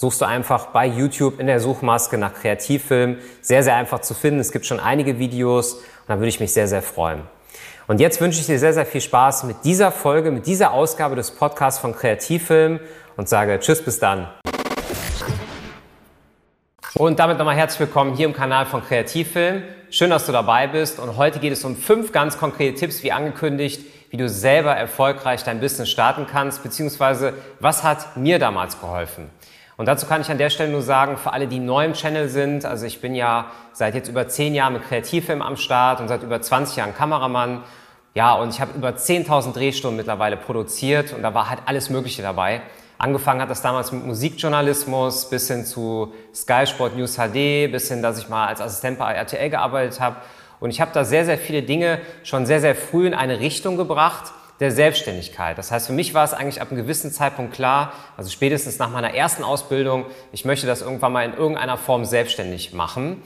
suchst 0.00 0.22
du 0.22 0.24
einfach 0.24 0.68
bei 0.68 0.86
YouTube 0.86 1.38
in 1.40 1.46
der 1.46 1.60
Suchmaske 1.60 2.16
nach 2.16 2.32
Kreativfilm. 2.32 3.18
Sehr, 3.42 3.62
sehr 3.62 3.76
einfach 3.76 4.00
zu 4.00 4.14
finden. 4.14 4.40
Es 4.40 4.50
gibt 4.50 4.64
schon 4.64 4.80
einige 4.80 5.18
Videos 5.18 5.74
und 5.74 5.82
da 6.08 6.16
würde 6.16 6.28
ich 6.28 6.40
mich 6.40 6.54
sehr, 6.54 6.66
sehr 6.68 6.80
freuen. 6.80 7.20
Und 7.86 8.00
jetzt 8.00 8.18
wünsche 8.18 8.40
ich 8.40 8.46
dir 8.46 8.58
sehr, 8.58 8.72
sehr 8.72 8.86
viel 8.86 9.02
Spaß 9.02 9.44
mit 9.44 9.58
dieser 9.64 9.92
Folge, 9.92 10.30
mit 10.30 10.46
dieser 10.46 10.72
Ausgabe 10.72 11.16
des 11.16 11.32
Podcasts 11.32 11.78
von 11.78 11.94
Kreativfilm 11.94 12.80
und 13.18 13.28
sage 13.28 13.60
Tschüss, 13.60 13.84
bis 13.84 13.98
dann. 13.98 14.28
Und 16.94 17.18
damit 17.18 17.36
nochmal 17.36 17.56
herzlich 17.56 17.80
willkommen 17.80 18.16
hier 18.16 18.24
im 18.24 18.32
Kanal 18.32 18.64
von 18.64 18.82
Kreativfilm. 18.82 19.64
Schön, 19.90 20.08
dass 20.08 20.24
du 20.24 20.32
dabei 20.32 20.66
bist. 20.66 20.98
Und 20.98 21.18
heute 21.18 21.40
geht 21.40 21.52
es 21.52 21.62
um 21.62 21.76
fünf 21.76 22.10
ganz 22.10 22.38
konkrete 22.38 22.74
Tipps, 22.74 23.02
wie 23.02 23.12
angekündigt, 23.12 23.84
wie 24.08 24.16
du 24.16 24.30
selber 24.30 24.74
erfolgreich 24.74 25.44
dein 25.44 25.60
Business 25.60 25.90
starten 25.90 26.26
kannst, 26.26 26.62
beziehungsweise 26.62 27.34
was 27.58 27.84
hat 27.84 28.16
mir 28.16 28.38
damals 28.38 28.80
geholfen. 28.80 29.28
Und 29.80 29.86
dazu 29.86 30.06
kann 30.06 30.20
ich 30.20 30.30
an 30.30 30.36
der 30.36 30.50
Stelle 30.50 30.70
nur 30.70 30.82
sagen, 30.82 31.16
für 31.16 31.32
alle, 31.32 31.46
die 31.46 31.58
neu 31.58 31.86
im 31.86 31.94
Channel 31.94 32.28
sind, 32.28 32.66
also 32.66 32.84
ich 32.84 33.00
bin 33.00 33.14
ja 33.14 33.46
seit 33.72 33.94
jetzt 33.94 34.10
über 34.10 34.28
zehn 34.28 34.54
Jahren 34.54 34.74
mit 34.74 34.82
Kreativfilm 34.82 35.40
am 35.40 35.56
Start 35.56 36.02
und 36.02 36.08
seit 36.08 36.22
über 36.22 36.42
20 36.42 36.76
Jahren 36.76 36.94
Kameramann. 36.94 37.62
Ja, 38.12 38.34
und 38.34 38.50
ich 38.50 38.60
habe 38.60 38.72
über 38.76 38.90
10.000 38.90 39.54
Drehstunden 39.54 39.96
mittlerweile 39.96 40.36
produziert 40.36 41.14
und 41.14 41.22
da 41.22 41.32
war 41.32 41.48
halt 41.48 41.60
alles 41.64 41.88
Mögliche 41.88 42.20
dabei. 42.20 42.60
Angefangen 42.98 43.40
hat 43.40 43.48
das 43.48 43.62
damals 43.62 43.90
mit 43.90 44.04
Musikjournalismus 44.04 45.30
bis 45.30 45.48
hin 45.48 45.64
zu 45.64 46.12
Sky 46.34 46.66
Sport 46.66 46.94
News 46.94 47.16
HD, 47.16 47.72
bis 47.72 47.88
hin, 47.88 48.02
dass 48.02 48.18
ich 48.18 48.28
mal 48.28 48.48
als 48.48 48.60
Assistent 48.60 48.98
bei 48.98 49.14
RTL 49.14 49.48
gearbeitet 49.48 49.98
habe. 49.98 50.16
Und 50.60 50.68
ich 50.68 50.82
habe 50.82 50.90
da 50.92 51.04
sehr, 51.04 51.24
sehr 51.24 51.38
viele 51.38 51.62
Dinge 51.62 52.02
schon 52.22 52.44
sehr, 52.44 52.60
sehr 52.60 52.74
früh 52.74 53.06
in 53.06 53.14
eine 53.14 53.40
Richtung 53.40 53.78
gebracht, 53.78 54.30
der 54.60 54.70
Selbstständigkeit. 54.70 55.56
Das 55.58 55.70
heißt, 55.70 55.86
für 55.86 55.92
mich 55.92 56.14
war 56.14 56.24
es 56.24 56.34
eigentlich 56.34 56.60
ab 56.60 56.70
einem 56.70 56.82
gewissen 56.82 57.10
Zeitpunkt 57.10 57.54
klar, 57.54 57.92
also 58.16 58.30
spätestens 58.30 58.78
nach 58.78 58.90
meiner 58.90 59.14
ersten 59.14 59.42
Ausbildung, 59.42 60.04
ich 60.32 60.44
möchte 60.44 60.66
das 60.66 60.82
irgendwann 60.82 61.12
mal 61.12 61.24
in 61.24 61.34
irgendeiner 61.34 61.78
Form 61.78 62.04
selbstständig 62.04 62.74
machen. 62.74 63.22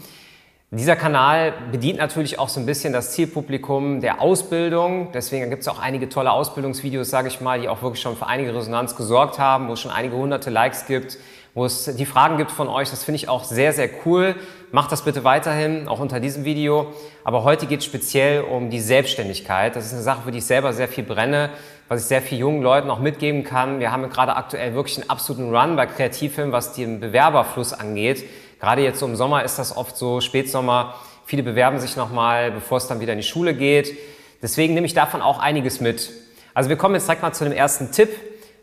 Dieser 0.77 0.97
Kanal 0.97 1.53
bedient 1.71 2.01
natürlich 2.01 2.41
auch 2.41 2.49
so 2.49 2.59
ein 2.59 2.67
bisschen 2.67 2.93
das 2.93 3.13
Zielpublikum 3.13 4.01
der 4.01 4.21
Ausbildung. 4.21 5.13
Deswegen 5.15 5.49
gibt 5.49 5.63
es 5.63 5.69
auch 5.69 5.79
einige 5.79 6.09
tolle 6.09 6.33
Ausbildungsvideos, 6.33 7.09
sage 7.09 7.29
ich 7.29 7.41
mal, 7.41 7.61
die 7.61 7.69
auch 7.69 7.83
wirklich 7.83 8.03
schon 8.03 8.17
für 8.17 8.27
einige 8.27 8.53
Resonanz 8.53 8.97
gesorgt 8.97 9.39
haben, 9.39 9.69
wo 9.69 9.75
es 9.75 9.81
schon 9.81 9.93
einige 9.93 10.17
hunderte 10.17 10.51
Likes 10.51 10.87
gibt, 10.87 11.17
wo 11.55 11.65
es 11.65 11.95
die 11.95 12.07
Fragen 12.07 12.39
gibt 12.39 12.51
von 12.51 12.67
euch. 12.67 12.91
Das 12.91 13.05
finde 13.05 13.17
ich 13.17 13.29
auch 13.29 13.45
sehr, 13.45 13.73
sehr 13.73 13.89
cool. 14.05 14.35
Macht 14.73 14.91
das 14.91 15.03
bitte 15.03 15.23
weiterhin, 15.23 15.87
auch 15.87 16.01
unter 16.01 16.19
diesem 16.19 16.45
Video. 16.45 16.89
Aber 17.23 17.45
heute 17.45 17.67
geht 17.67 17.79
es 17.79 17.85
speziell 17.85 18.41
um 18.43 18.69
die 18.69 18.81
Selbstständigkeit. 18.81 19.77
Das 19.77 19.87
ist 19.87 19.93
eine 19.93 20.03
Sache, 20.03 20.23
für 20.23 20.33
die 20.33 20.39
ich 20.39 20.47
selber 20.47 20.73
sehr 20.73 20.89
viel 20.89 21.05
brenne, 21.05 21.51
was 21.87 22.01
ich 22.01 22.07
sehr 22.09 22.21
vielen 22.21 22.41
jungen 22.41 22.63
Leuten 22.63 22.91
auch 22.91 22.99
mitgeben 22.99 23.45
kann. 23.45 23.79
Wir 23.79 23.93
haben 23.93 24.11
gerade 24.11 24.35
aktuell 24.35 24.75
wirklich 24.75 24.99
einen 24.99 25.09
absoluten 25.09 25.55
Run 25.55 25.77
bei 25.77 25.87
Kreativfilmen, 25.87 26.53
was 26.53 26.73
den 26.73 26.99
Bewerberfluss 26.99 27.73
angeht. 27.73 28.25
Gerade 28.65 28.81
jetzt 28.81 28.99
so 28.99 29.05
im 29.05 29.15
Sommer 29.15 29.45
ist 29.45 29.59
das 29.59 29.77
oft 29.77 29.95
so, 29.95 30.23
Spätsommer. 30.23 30.95
Viele 31.27 31.43
bewerben 31.43 31.79
sich 31.81 31.97
nochmal, 31.97 32.51
bevor 32.51 32.79
es 32.79 32.87
dann 32.87 32.99
wieder 32.99 33.13
in 33.13 33.19
die 33.19 33.23
Schule 33.23 33.53
geht. 33.53 33.95
Deswegen 34.41 34.73
nehme 34.73 34.87
ich 34.87 34.95
davon 34.95 35.21
auch 35.21 35.39
einiges 35.39 35.81
mit. 35.81 36.11
Also 36.55 36.71
wir 36.71 36.79
kommen 36.79 36.95
jetzt 36.95 37.07
direkt 37.07 37.21
mal 37.21 37.35
zu 37.35 37.45
dem 37.45 37.53
ersten 37.53 37.93
Tipp. 37.93 38.09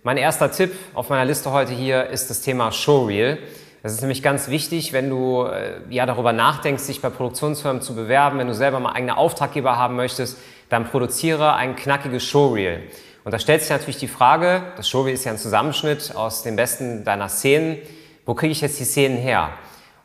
Mein 0.01 0.17
erster 0.17 0.51
Tipp 0.51 0.73
auf 0.95 1.09
meiner 1.09 1.23
Liste 1.23 1.51
heute 1.51 1.73
hier 1.73 2.07
ist 2.07 2.31
das 2.31 2.41
Thema 2.41 2.71
Showreel. 2.71 3.37
Das 3.83 3.93
ist 3.93 4.01
nämlich 4.01 4.23
ganz 4.23 4.47
wichtig, 4.47 4.91
wenn 4.91 5.07
du 5.07 5.43
äh, 5.43 5.73
ja 5.91 6.07
darüber 6.07 6.33
nachdenkst, 6.33 6.87
dich 6.87 6.99
bei 6.99 7.11
Produktionsfirmen 7.11 7.83
zu 7.83 7.93
bewerben, 7.93 8.39
wenn 8.39 8.47
du 8.47 8.55
selber 8.55 8.79
mal 8.79 8.93
eigene 8.93 9.17
Auftraggeber 9.17 9.77
haben 9.77 9.97
möchtest, 9.97 10.39
dann 10.69 10.85
produziere 10.85 11.53
ein 11.53 11.75
knackiges 11.75 12.23
Showreel. 12.23 12.81
Und 13.23 13.33
da 13.33 13.37
stellt 13.37 13.61
sich 13.61 13.69
natürlich 13.69 13.97
die 13.97 14.07
Frage, 14.07 14.63
das 14.77 14.89
Showreel 14.89 15.13
ist 15.13 15.25
ja 15.25 15.31
ein 15.31 15.37
Zusammenschnitt 15.37 16.15
aus 16.15 16.41
den 16.41 16.55
besten 16.55 17.03
deiner 17.03 17.29
Szenen, 17.29 17.77
wo 18.25 18.33
kriege 18.33 18.51
ich 18.51 18.61
jetzt 18.61 18.79
die 18.79 18.85
Szenen 18.85 19.17
her? 19.17 19.51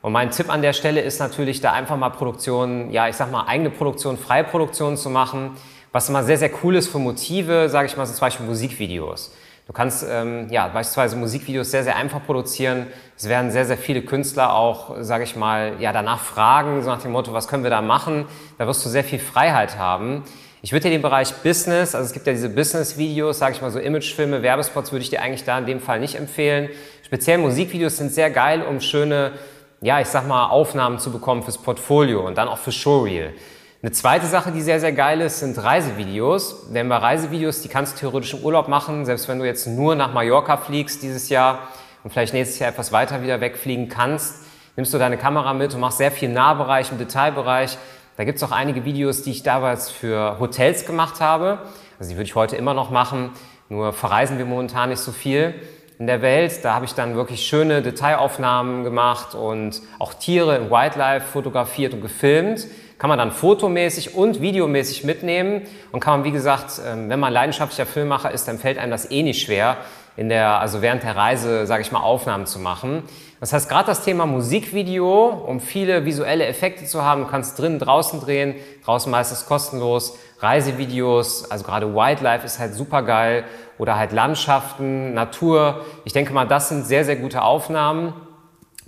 Und 0.02 0.12
mein 0.12 0.30
Tipp 0.30 0.50
an 0.50 0.62
der 0.62 0.72
Stelle 0.72 1.00
ist 1.00 1.18
natürlich, 1.18 1.60
da 1.60 1.72
einfach 1.72 1.96
mal 1.96 2.10
Produktion, 2.10 2.90
ja, 2.90 3.08
ich 3.08 3.16
sag 3.16 3.30
mal, 3.30 3.44
eigene 3.46 3.70
Produktion, 3.70 4.16
freie 4.16 4.44
Produktion 4.44 4.96
zu 4.96 5.10
machen, 5.10 5.56
was 5.92 6.08
immer 6.08 6.22
sehr, 6.22 6.38
sehr 6.38 6.50
cool 6.62 6.76
ist 6.76 6.88
für 6.88 6.98
Motive, 6.98 7.68
sage 7.68 7.86
ich 7.86 7.96
mal, 7.96 8.06
so 8.06 8.12
zum 8.12 8.20
Beispiel 8.20 8.46
Musikvideos. 8.46 9.32
Du 9.66 9.72
kannst 9.72 10.06
ähm, 10.08 10.46
ja, 10.50 10.68
beispielsweise 10.68 11.16
Musikvideos 11.16 11.72
sehr, 11.72 11.82
sehr 11.82 11.96
einfach 11.96 12.24
produzieren. 12.24 12.86
Es 13.16 13.28
werden 13.28 13.50
sehr, 13.50 13.64
sehr 13.64 13.76
viele 13.76 14.02
Künstler 14.02 14.54
auch, 14.54 14.94
sage 15.00 15.24
ich 15.24 15.34
mal, 15.34 15.72
ja, 15.80 15.92
danach 15.92 16.20
fragen, 16.20 16.82
so 16.82 16.90
nach 16.90 17.02
dem 17.02 17.10
Motto, 17.10 17.32
was 17.32 17.48
können 17.48 17.64
wir 17.64 17.70
da 17.70 17.82
machen? 17.82 18.26
Da 18.58 18.66
wirst 18.68 18.84
du 18.84 18.88
sehr 18.88 19.02
viel 19.02 19.18
Freiheit 19.18 19.76
haben. 19.76 20.22
Ich 20.62 20.72
würde 20.72 20.84
dir 20.84 20.90
den 20.90 21.02
Bereich 21.02 21.32
Business, 21.42 21.94
also 21.94 22.06
es 22.06 22.12
gibt 22.12 22.26
ja 22.26 22.32
diese 22.32 22.48
Business-Videos, 22.48 23.38
sage 23.38 23.54
ich 23.54 23.62
mal 23.62 23.70
so 23.70 23.78
Imagefilme, 23.78 24.42
Werbespots 24.42 24.92
würde 24.92 25.02
ich 25.02 25.10
dir 25.10 25.20
eigentlich 25.20 25.44
da 25.44 25.58
in 25.58 25.66
dem 25.66 25.80
Fall 25.80 25.98
nicht 25.98 26.14
empfehlen. 26.14 26.68
Speziell 27.04 27.38
Musikvideos 27.38 27.96
sind 27.96 28.12
sehr 28.12 28.30
geil, 28.30 28.62
um 28.62 28.80
schöne, 28.80 29.32
ja, 29.80 30.00
ich 30.00 30.08
sag 30.08 30.26
mal, 30.26 30.46
Aufnahmen 30.48 30.98
zu 30.98 31.12
bekommen 31.12 31.42
fürs 31.42 31.58
Portfolio 31.58 32.26
und 32.26 32.38
dann 32.38 32.48
auch 32.48 32.58
für 32.58 32.72
Showreel. 32.72 33.34
Eine 33.82 33.92
zweite 33.92 34.26
Sache, 34.26 34.50
die 34.52 34.62
sehr, 34.62 34.80
sehr 34.80 34.92
geil 34.92 35.20
ist, 35.20 35.40
sind 35.40 35.62
Reisevideos. 35.62 36.72
Denn 36.72 36.88
bei 36.88 36.96
Reisevideos, 36.96 37.60
die 37.60 37.68
kannst 37.68 37.94
du 37.94 38.00
theoretisch 38.00 38.34
im 38.34 38.40
Urlaub 38.40 38.68
machen, 38.68 39.04
selbst 39.04 39.28
wenn 39.28 39.38
du 39.38 39.44
jetzt 39.44 39.66
nur 39.66 39.94
nach 39.94 40.12
Mallorca 40.12 40.56
fliegst 40.56 41.02
dieses 41.02 41.28
Jahr 41.28 41.68
und 42.02 42.10
vielleicht 42.10 42.32
nächstes 42.32 42.58
Jahr 42.58 42.70
etwas 42.70 42.90
weiter 42.90 43.22
wieder 43.22 43.40
wegfliegen 43.40 43.88
kannst, 43.88 44.44
nimmst 44.76 44.92
du 44.94 44.98
deine 44.98 45.18
Kamera 45.18 45.52
mit 45.52 45.74
und 45.74 45.80
machst 45.80 45.98
sehr 45.98 46.10
viel 46.10 46.30
Nahbereich 46.30 46.90
im 46.90 46.98
Detailbereich. 46.98 47.76
Da 48.16 48.24
gibt 48.24 48.38
es 48.38 48.42
auch 48.42 48.52
einige 48.52 48.84
Videos, 48.84 49.22
die 49.22 49.30
ich 49.30 49.42
damals 49.42 49.90
für 49.90 50.40
Hotels 50.40 50.86
gemacht 50.86 51.20
habe. 51.20 51.58
Also 51.98 52.10
die 52.10 52.16
würde 52.16 52.24
ich 52.26 52.34
heute 52.34 52.56
immer 52.56 52.74
noch 52.74 52.90
machen, 52.90 53.30
nur 53.68 53.92
verreisen 53.92 54.38
wir 54.38 54.46
momentan 54.46 54.88
nicht 54.88 55.00
so 55.00 55.12
viel 55.12 55.54
in 55.98 56.06
der 56.06 56.22
Welt. 56.22 56.64
Da 56.64 56.74
habe 56.74 56.84
ich 56.84 56.94
dann 56.94 57.14
wirklich 57.14 57.46
schöne 57.46 57.82
Detailaufnahmen 57.82 58.84
gemacht 58.84 59.34
und 59.34 59.80
auch 59.98 60.14
Tiere 60.14 60.56
im 60.56 60.70
Wildlife 60.70 61.26
fotografiert 61.26 61.94
und 61.94 62.02
gefilmt 62.02 62.66
kann 62.98 63.08
man 63.08 63.18
dann 63.18 63.30
fotomäßig 63.30 64.14
und 64.14 64.40
videomäßig 64.40 65.04
mitnehmen 65.04 65.62
und 65.92 66.00
kann 66.00 66.20
man, 66.20 66.24
wie 66.24 66.32
gesagt, 66.32 66.80
ähm, 66.86 67.10
wenn 67.10 67.20
man 67.20 67.32
leidenschaftlicher 67.32 67.86
Filmmacher 67.86 68.30
ist, 68.30 68.48
dann 68.48 68.58
fällt 68.58 68.78
einem 68.78 68.90
das 68.90 69.10
eh 69.10 69.22
nicht 69.22 69.42
schwer, 69.42 69.76
in 70.16 70.28
der, 70.28 70.60
also 70.60 70.82
während 70.82 71.02
der 71.02 71.16
Reise, 71.16 71.66
sage 71.66 71.82
ich 71.82 71.92
mal, 71.92 72.00
Aufnahmen 72.00 72.46
zu 72.46 72.58
machen. 72.58 73.02
Das 73.40 73.52
heißt, 73.52 73.68
gerade 73.68 73.86
das 73.86 74.02
Thema 74.02 74.24
Musikvideo, 74.24 75.28
um 75.28 75.60
viele 75.60 76.04
visuelle 76.04 76.46
Effekte 76.46 76.86
zu 76.86 77.04
haben, 77.04 77.22
du 77.22 77.28
kannst 77.28 77.58
drinnen, 77.58 77.78
draußen 77.78 78.20
drehen, 78.20 78.54
draußen 78.84 79.10
meistens 79.10 79.46
kostenlos, 79.46 80.18
Reisevideos, 80.40 81.50
also 81.50 81.64
gerade 81.64 81.94
Wildlife 81.94 82.44
ist 82.44 82.58
halt 82.58 82.74
super 82.74 83.02
geil 83.02 83.44
oder 83.78 83.96
halt 83.96 84.12
Landschaften, 84.12 85.12
Natur. 85.14 85.84
Ich 86.04 86.12
denke 86.12 86.32
mal, 86.32 86.46
das 86.46 86.70
sind 86.70 86.86
sehr, 86.86 87.04
sehr 87.04 87.16
gute 87.16 87.42
Aufnahmen. 87.42 88.14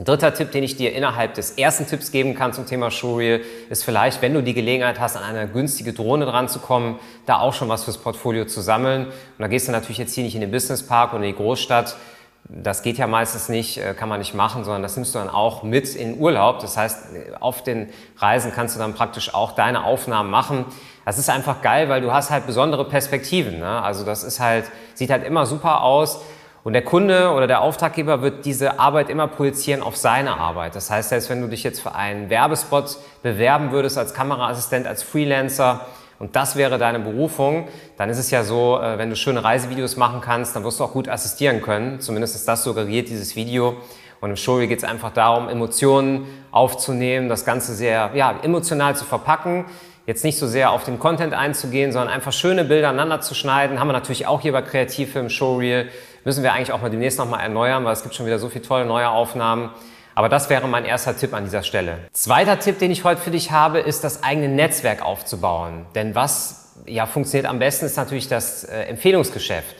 Ein 0.00 0.04
dritter 0.04 0.32
Tipp, 0.32 0.52
den 0.52 0.62
ich 0.62 0.76
dir 0.76 0.92
innerhalb 0.92 1.34
des 1.34 1.50
ersten 1.58 1.84
Tipps 1.84 2.12
geben 2.12 2.36
kann 2.36 2.52
zum 2.52 2.66
Thema 2.66 2.88
Showreel, 2.88 3.44
ist 3.68 3.82
vielleicht, 3.82 4.22
wenn 4.22 4.32
du 4.32 4.44
die 4.44 4.54
Gelegenheit 4.54 5.00
hast, 5.00 5.16
an 5.16 5.24
eine 5.24 5.48
günstige 5.48 5.92
Drohne 5.92 6.24
dran 6.24 6.48
zu 6.48 6.60
kommen, 6.60 7.00
da 7.26 7.40
auch 7.40 7.52
schon 7.52 7.68
was 7.68 7.82
fürs 7.82 7.98
Portfolio 7.98 8.44
zu 8.44 8.60
sammeln. 8.60 9.06
Und 9.06 9.12
da 9.38 9.48
gehst 9.48 9.66
du 9.66 9.72
natürlich 9.72 9.98
jetzt 9.98 10.14
hier 10.14 10.22
nicht 10.22 10.36
in 10.36 10.40
den 10.40 10.52
Businesspark 10.52 11.14
oder 11.14 11.24
in 11.24 11.30
die 11.30 11.36
Großstadt. 11.36 11.96
Das 12.44 12.84
geht 12.84 12.96
ja 12.96 13.08
meistens 13.08 13.48
nicht, 13.48 13.78
äh, 13.78 13.92
kann 13.92 14.08
man 14.08 14.20
nicht 14.20 14.34
machen, 14.34 14.62
sondern 14.62 14.82
das 14.82 14.94
nimmst 14.94 15.16
du 15.16 15.18
dann 15.18 15.28
auch 15.28 15.64
mit 15.64 15.96
in 15.96 16.16
Urlaub. 16.20 16.60
Das 16.60 16.76
heißt, 16.76 17.06
auf 17.40 17.64
den 17.64 17.88
Reisen 18.18 18.52
kannst 18.54 18.76
du 18.76 18.78
dann 18.78 18.94
praktisch 18.94 19.34
auch 19.34 19.50
deine 19.50 19.82
Aufnahmen 19.82 20.30
machen. 20.30 20.64
Das 21.06 21.18
ist 21.18 21.28
einfach 21.28 21.60
geil, 21.60 21.88
weil 21.88 22.02
du 22.02 22.12
hast 22.12 22.30
halt 22.30 22.46
besondere 22.46 22.84
Perspektiven. 22.84 23.58
Ne? 23.58 23.82
Also 23.82 24.04
das 24.04 24.22
ist 24.22 24.38
halt, 24.38 24.66
sieht 24.94 25.10
halt 25.10 25.24
immer 25.24 25.44
super 25.44 25.82
aus. 25.82 26.20
Und 26.64 26.72
der 26.72 26.82
Kunde 26.82 27.30
oder 27.32 27.46
der 27.46 27.60
Auftraggeber 27.60 28.20
wird 28.20 28.44
diese 28.44 28.78
Arbeit 28.78 29.10
immer 29.10 29.28
projizieren 29.28 29.82
auf 29.82 29.96
seine 29.96 30.36
Arbeit. 30.38 30.74
Das 30.74 30.90
heißt, 30.90 31.08
selbst 31.08 31.30
wenn 31.30 31.40
du 31.40 31.48
dich 31.48 31.62
jetzt 31.62 31.80
für 31.80 31.94
einen 31.94 32.30
Werbespot 32.30 32.96
bewerben 33.22 33.72
würdest 33.72 33.96
als 33.96 34.12
Kameraassistent, 34.12 34.86
als 34.86 35.02
Freelancer, 35.02 35.86
und 36.18 36.34
das 36.34 36.56
wäre 36.56 36.78
deine 36.78 36.98
Berufung, 36.98 37.68
dann 37.96 38.10
ist 38.10 38.18
es 38.18 38.30
ja 38.30 38.42
so, 38.42 38.80
äh, 38.80 38.98
wenn 38.98 39.08
du 39.08 39.16
schöne 39.16 39.44
Reisevideos 39.44 39.96
machen 39.96 40.20
kannst, 40.20 40.56
dann 40.56 40.64
wirst 40.64 40.80
du 40.80 40.84
auch 40.84 40.92
gut 40.92 41.08
assistieren 41.08 41.62
können. 41.62 42.00
Zumindest 42.00 42.34
ist 42.34 42.48
das 42.48 42.64
suggeriert, 42.64 43.08
dieses 43.08 43.36
Video. 43.36 43.76
Und 44.20 44.30
im 44.30 44.36
Showreel 44.36 44.66
geht 44.66 44.78
es 44.78 44.84
einfach 44.84 45.12
darum, 45.12 45.48
Emotionen 45.48 46.26
aufzunehmen, 46.50 47.28
das 47.28 47.44
Ganze 47.44 47.72
sehr 47.72 48.10
ja, 48.14 48.34
emotional 48.42 48.96
zu 48.96 49.04
verpacken. 49.04 49.66
Jetzt 50.06 50.24
nicht 50.24 50.38
so 50.38 50.48
sehr 50.48 50.72
auf 50.72 50.84
den 50.84 50.98
Content 50.98 51.34
einzugehen, 51.34 51.92
sondern 51.92 52.12
einfach 52.12 52.32
schöne 52.32 52.64
Bilder 52.64 52.88
aneinander 52.88 53.20
zu 53.20 53.34
schneiden. 53.34 53.78
Haben 53.78 53.88
wir 53.88 53.92
natürlich 53.92 54.26
auch 54.26 54.40
hier 54.40 54.52
bei 54.52 54.62
Kreativfilm 54.62 55.30
Showreel. 55.30 55.88
Müssen 56.24 56.42
wir 56.42 56.52
eigentlich 56.52 56.72
auch 56.72 56.82
mal 56.82 56.90
demnächst 56.90 57.18
nochmal 57.18 57.40
erneuern, 57.40 57.84
weil 57.84 57.92
es 57.92 58.02
gibt 58.02 58.14
schon 58.14 58.26
wieder 58.26 58.38
so 58.38 58.48
viele 58.48 58.64
tolle 58.64 58.84
neue 58.84 59.08
Aufnahmen. 59.08 59.70
Aber 60.14 60.28
das 60.28 60.50
wäre 60.50 60.66
mein 60.66 60.84
erster 60.84 61.16
Tipp 61.16 61.32
an 61.32 61.44
dieser 61.44 61.62
Stelle. 61.62 61.98
Zweiter 62.12 62.58
Tipp, 62.58 62.80
den 62.80 62.90
ich 62.90 63.04
heute 63.04 63.20
für 63.20 63.30
dich 63.30 63.52
habe, 63.52 63.78
ist 63.78 64.02
das 64.02 64.24
eigene 64.24 64.48
Netzwerk 64.48 65.00
aufzubauen. 65.00 65.86
Denn 65.94 66.16
was 66.16 66.74
ja 66.86 67.06
funktioniert 67.06 67.48
am 67.48 67.60
besten, 67.60 67.86
ist 67.86 67.96
natürlich 67.96 68.26
das 68.26 68.64
äh, 68.64 68.82
Empfehlungsgeschäft. 68.84 69.76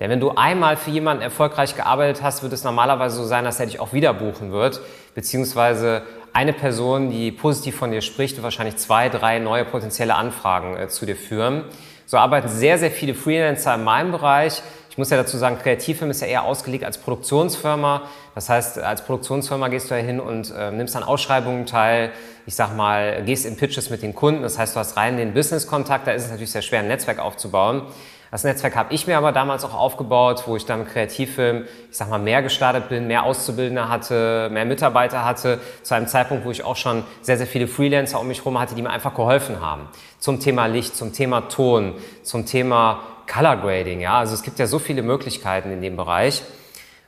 Denn 0.00 0.10
wenn 0.10 0.20
du 0.20 0.30
einmal 0.30 0.76
für 0.76 0.90
jemanden 0.90 1.22
erfolgreich 1.22 1.74
gearbeitet 1.74 2.22
hast, 2.22 2.42
wird 2.42 2.52
es 2.52 2.62
normalerweise 2.64 3.16
so 3.16 3.24
sein, 3.24 3.44
dass 3.44 3.58
er 3.58 3.66
dich 3.66 3.80
auch 3.80 3.92
wieder 3.92 4.14
buchen 4.14 4.52
wird, 4.52 4.80
beziehungsweise 5.14 6.02
eine 6.32 6.52
Person, 6.52 7.10
die 7.10 7.32
positiv 7.32 7.76
von 7.76 7.90
dir 7.90 8.00
spricht, 8.00 8.36
wird 8.36 8.44
wahrscheinlich 8.44 8.76
zwei, 8.76 9.08
drei 9.08 9.38
neue 9.38 9.64
potenzielle 9.64 10.14
Anfragen 10.14 10.76
äh, 10.76 10.88
zu 10.88 11.06
dir 11.06 11.16
führen. 11.16 11.64
So 12.06 12.16
arbeiten 12.16 12.48
sehr, 12.48 12.78
sehr 12.78 12.90
viele 12.90 13.14
Freelancer 13.14 13.74
in 13.74 13.84
meinem 13.84 14.12
Bereich. 14.12 14.62
Ich 14.98 15.00
muss 15.00 15.10
ja 15.10 15.16
dazu 15.16 15.38
sagen, 15.38 15.58
Kreativfilm 15.58 16.10
ist 16.10 16.22
ja 16.22 16.26
eher 16.26 16.42
ausgelegt 16.42 16.82
als 16.82 16.98
Produktionsfirma. 16.98 18.02
Das 18.34 18.48
heißt, 18.48 18.80
als 18.80 19.02
Produktionsfirma 19.02 19.68
gehst 19.68 19.92
du 19.92 19.94
ja 19.94 20.02
hin 20.02 20.18
und 20.18 20.52
äh, 20.52 20.72
nimmst 20.72 20.96
an 20.96 21.04
Ausschreibungen 21.04 21.66
teil. 21.66 22.10
Ich 22.46 22.56
sag 22.56 22.74
mal, 22.74 23.22
gehst 23.22 23.46
in 23.46 23.56
Pitches 23.56 23.90
mit 23.90 24.02
den 24.02 24.12
Kunden. 24.12 24.42
Das 24.42 24.58
heißt, 24.58 24.74
du 24.74 24.80
hast 24.80 24.96
rein 24.96 25.16
den 25.16 25.34
Business-Kontakt. 25.34 26.08
Da 26.08 26.10
ist 26.10 26.24
es 26.24 26.30
natürlich 26.30 26.50
sehr 26.50 26.62
schwer, 26.62 26.80
ein 26.80 26.88
Netzwerk 26.88 27.20
aufzubauen. 27.20 27.82
Das 28.30 28.44
Netzwerk 28.44 28.76
habe 28.76 28.92
ich 28.92 29.06
mir 29.06 29.16
aber 29.16 29.32
damals 29.32 29.64
auch 29.64 29.74
aufgebaut, 29.74 30.42
wo 30.46 30.56
ich 30.56 30.66
dann 30.66 30.80
mit 30.80 30.88
Kreativfilm, 30.90 31.64
ich 31.90 31.96
sag 31.96 32.10
mal, 32.10 32.18
mehr 32.18 32.42
gestartet 32.42 32.90
bin, 32.90 33.06
mehr 33.06 33.22
Auszubildende 33.22 33.88
hatte, 33.88 34.50
mehr 34.52 34.66
Mitarbeiter 34.66 35.24
hatte, 35.24 35.60
zu 35.82 35.94
einem 35.94 36.06
Zeitpunkt, 36.06 36.44
wo 36.44 36.50
ich 36.50 36.62
auch 36.62 36.76
schon 36.76 37.04
sehr, 37.22 37.38
sehr 37.38 37.46
viele 37.46 37.66
Freelancer 37.66 38.20
um 38.20 38.28
mich 38.28 38.38
herum 38.38 38.58
hatte, 38.58 38.74
die 38.74 38.82
mir 38.82 38.90
einfach 38.90 39.14
geholfen 39.14 39.60
haben. 39.60 39.88
Zum 40.18 40.40
Thema 40.40 40.66
Licht, 40.66 40.94
zum 40.94 41.12
Thema 41.14 41.48
Ton, 41.48 41.94
zum 42.22 42.44
Thema 42.44 43.00
Color 43.32 43.56
Grading, 43.56 44.00
ja. 44.00 44.18
Also 44.18 44.34
es 44.34 44.42
gibt 44.42 44.58
ja 44.58 44.66
so 44.66 44.78
viele 44.78 45.02
Möglichkeiten 45.02 45.70
in 45.70 45.80
dem 45.80 45.96
Bereich. 45.96 46.42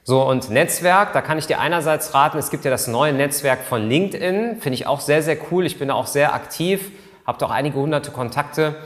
So, 0.02 0.22
und 0.22 0.48
Netzwerk, 0.48 1.12
da 1.12 1.20
kann 1.20 1.36
ich 1.36 1.46
dir 1.46 1.60
einerseits 1.60 2.14
raten, 2.14 2.38
es 2.38 2.50
gibt 2.50 2.64
ja 2.64 2.70
das 2.70 2.86
neue 2.86 3.12
Netzwerk 3.12 3.60
von 3.60 3.86
LinkedIn, 3.86 4.60
finde 4.60 4.74
ich 4.74 4.86
auch 4.86 5.00
sehr, 5.00 5.22
sehr 5.22 5.36
cool. 5.50 5.66
Ich 5.66 5.78
bin 5.78 5.88
da 5.88 5.94
auch 5.94 6.06
sehr 6.06 6.32
aktiv, 6.32 6.90
habe 7.26 7.38
da 7.38 7.46
auch 7.46 7.50
einige 7.50 7.78
hunderte 7.78 8.10
Kontakte. 8.10 8.76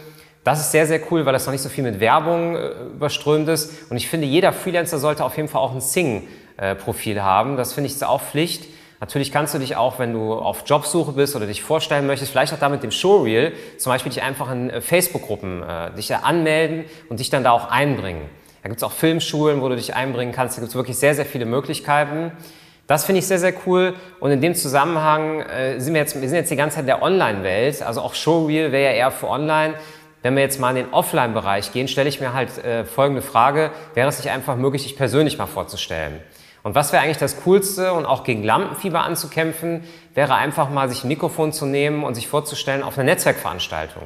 Das 0.45 0.61
ist 0.61 0.73
sehr, 0.73 0.87
sehr 0.87 1.01
cool, 1.11 1.25
weil 1.25 1.33
das 1.33 1.47
noch 1.47 1.53
nicht 1.53 1.63
so 1.63 1.71
viel 1.71 1.83
mit 1.83 2.01
Werbung 2.01 2.55
äh, 2.55 2.69
überströmt 2.95 3.49
ist. 3.49 3.91
Und 3.91 3.97
ich 3.97 4.09
finde, 4.09 4.27
jeder 4.27 4.53
Freelancer 4.53 4.99
sollte 4.99 5.25
auf 5.25 5.37
jeden 5.37 5.49
Fall 5.49 5.63
auch 5.63 5.75
ein 5.75 5.81
Sing-Profil 5.81 7.23
haben. 7.23 7.57
Das 7.57 7.73
finde 7.73 7.89
ich 7.89 8.05
auch 8.05 8.21
Pflicht. 8.21 8.67
Natürlich 9.01 9.33
kannst 9.33 9.55
du 9.55 9.59
dich 9.59 9.77
auch, 9.77 9.99
wenn 9.99 10.13
du 10.13 10.35
auf 10.35 10.65
Jobsuche 10.67 11.13
bist 11.13 11.35
oder 11.35 11.47
dich 11.47 11.63
vorstellen 11.63 12.07
möchtest, 12.07 12.31
vielleicht 12.31 12.53
auch 12.55 12.59
da 12.59 12.69
mit 12.69 12.83
dem 12.83 12.91
Showreel, 12.91 13.53
zum 13.79 13.91
Beispiel 13.93 14.13
dich 14.13 14.23
einfach 14.23 14.51
in 14.51 14.71
äh, 14.71 14.81
Facebook-Gruppen 14.81 15.63
äh, 15.63 15.91
dich 15.93 16.09
da 16.09 16.19
anmelden 16.19 16.85
und 17.09 17.21
dich 17.21 17.31
dann 17.31 17.43
da 17.43 17.51
auch 17.51 17.71
einbringen. 17.71 18.23
Da 18.63 18.69
gibt 18.69 18.81
es 18.81 18.85
auch 18.85 18.93
Filmschulen, 18.93 19.61
wo 19.61 19.69
du 19.69 19.77
dich 19.77 19.95
einbringen 19.95 20.33
kannst. 20.33 20.57
Da 20.57 20.61
gibt 20.61 20.71
es 20.71 20.75
wirklich 20.75 20.97
sehr, 20.97 21.15
sehr 21.15 21.27
viele 21.27 21.45
Möglichkeiten. 21.45 22.33
Das 22.87 23.05
finde 23.05 23.19
ich 23.19 23.27
sehr, 23.27 23.39
sehr 23.39 23.53
cool. 23.67 23.95
Und 24.21 24.31
in 24.31 24.41
dem 24.41 24.55
Zusammenhang 24.55 25.41
äh, 25.41 25.81
sind 25.81 25.95
wir 25.95 26.01
jetzt, 26.01 26.21
wir 26.21 26.29
sind 26.29 26.37
jetzt 26.39 26.51
die 26.51 26.57
ganze 26.57 26.77
Zeit 26.77 26.83
in 26.83 26.87
der 26.87 27.03
Online-Welt. 27.03 27.83
Also 27.83 28.01
auch 28.01 28.15
Showreel 28.15 28.73
wäre 28.73 28.93
ja 28.93 28.99
eher 28.99 29.11
für 29.11 29.29
Online. 29.29 29.75
Wenn 30.25 30.37
wir 30.37 30.43
jetzt 30.43 30.59
mal 30.59 30.71
in 30.71 30.77
den 30.77 30.95
Offline-Bereich 30.95 31.73
gehen, 31.73 31.87
stelle 31.87 32.09
ich 32.09 32.19
mir 32.19 32.33
halt 32.33 32.57
äh, 32.65 32.87
folgende 32.87 33.21
Frage. 33.21 33.73
Wäre 33.93 34.09
es 34.09 34.17
nicht 34.17 34.31
einfach 34.31 34.57
möglich, 34.57 34.85
dich 34.85 34.97
persönlich 34.97 35.37
mal 35.37 35.45
vorzustellen? 35.45 36.19
Und 36.63 36.75
was 36.75 36.93
wäre 36.93 37.03
eigentlich 37.03 37.19
das 37.19 37.43
Coolste 37.43 37.93
und 37.93 38.07
auch 38.07 38.25
gegen 38.25 38.43
Lampenfieber 38.43 39.03
anzukämpfen, 39.03 39.85
wäre 40.15 40.35
einfach 40.35 40.71
mal 40.71 40.89
sich 40.89 41.05
ein 41.05 41.09
Mikrofon 41.09 41.53
zu 41.53 41.67
nehmen 41.67 42.05
und 42.05 42.15
sich 42.15 42.27
vorzustellen 42.27 42.83
auf 42.83 42.97
einer 42.97 43.05
Netzwerkveranstaltung. 43.05 44.05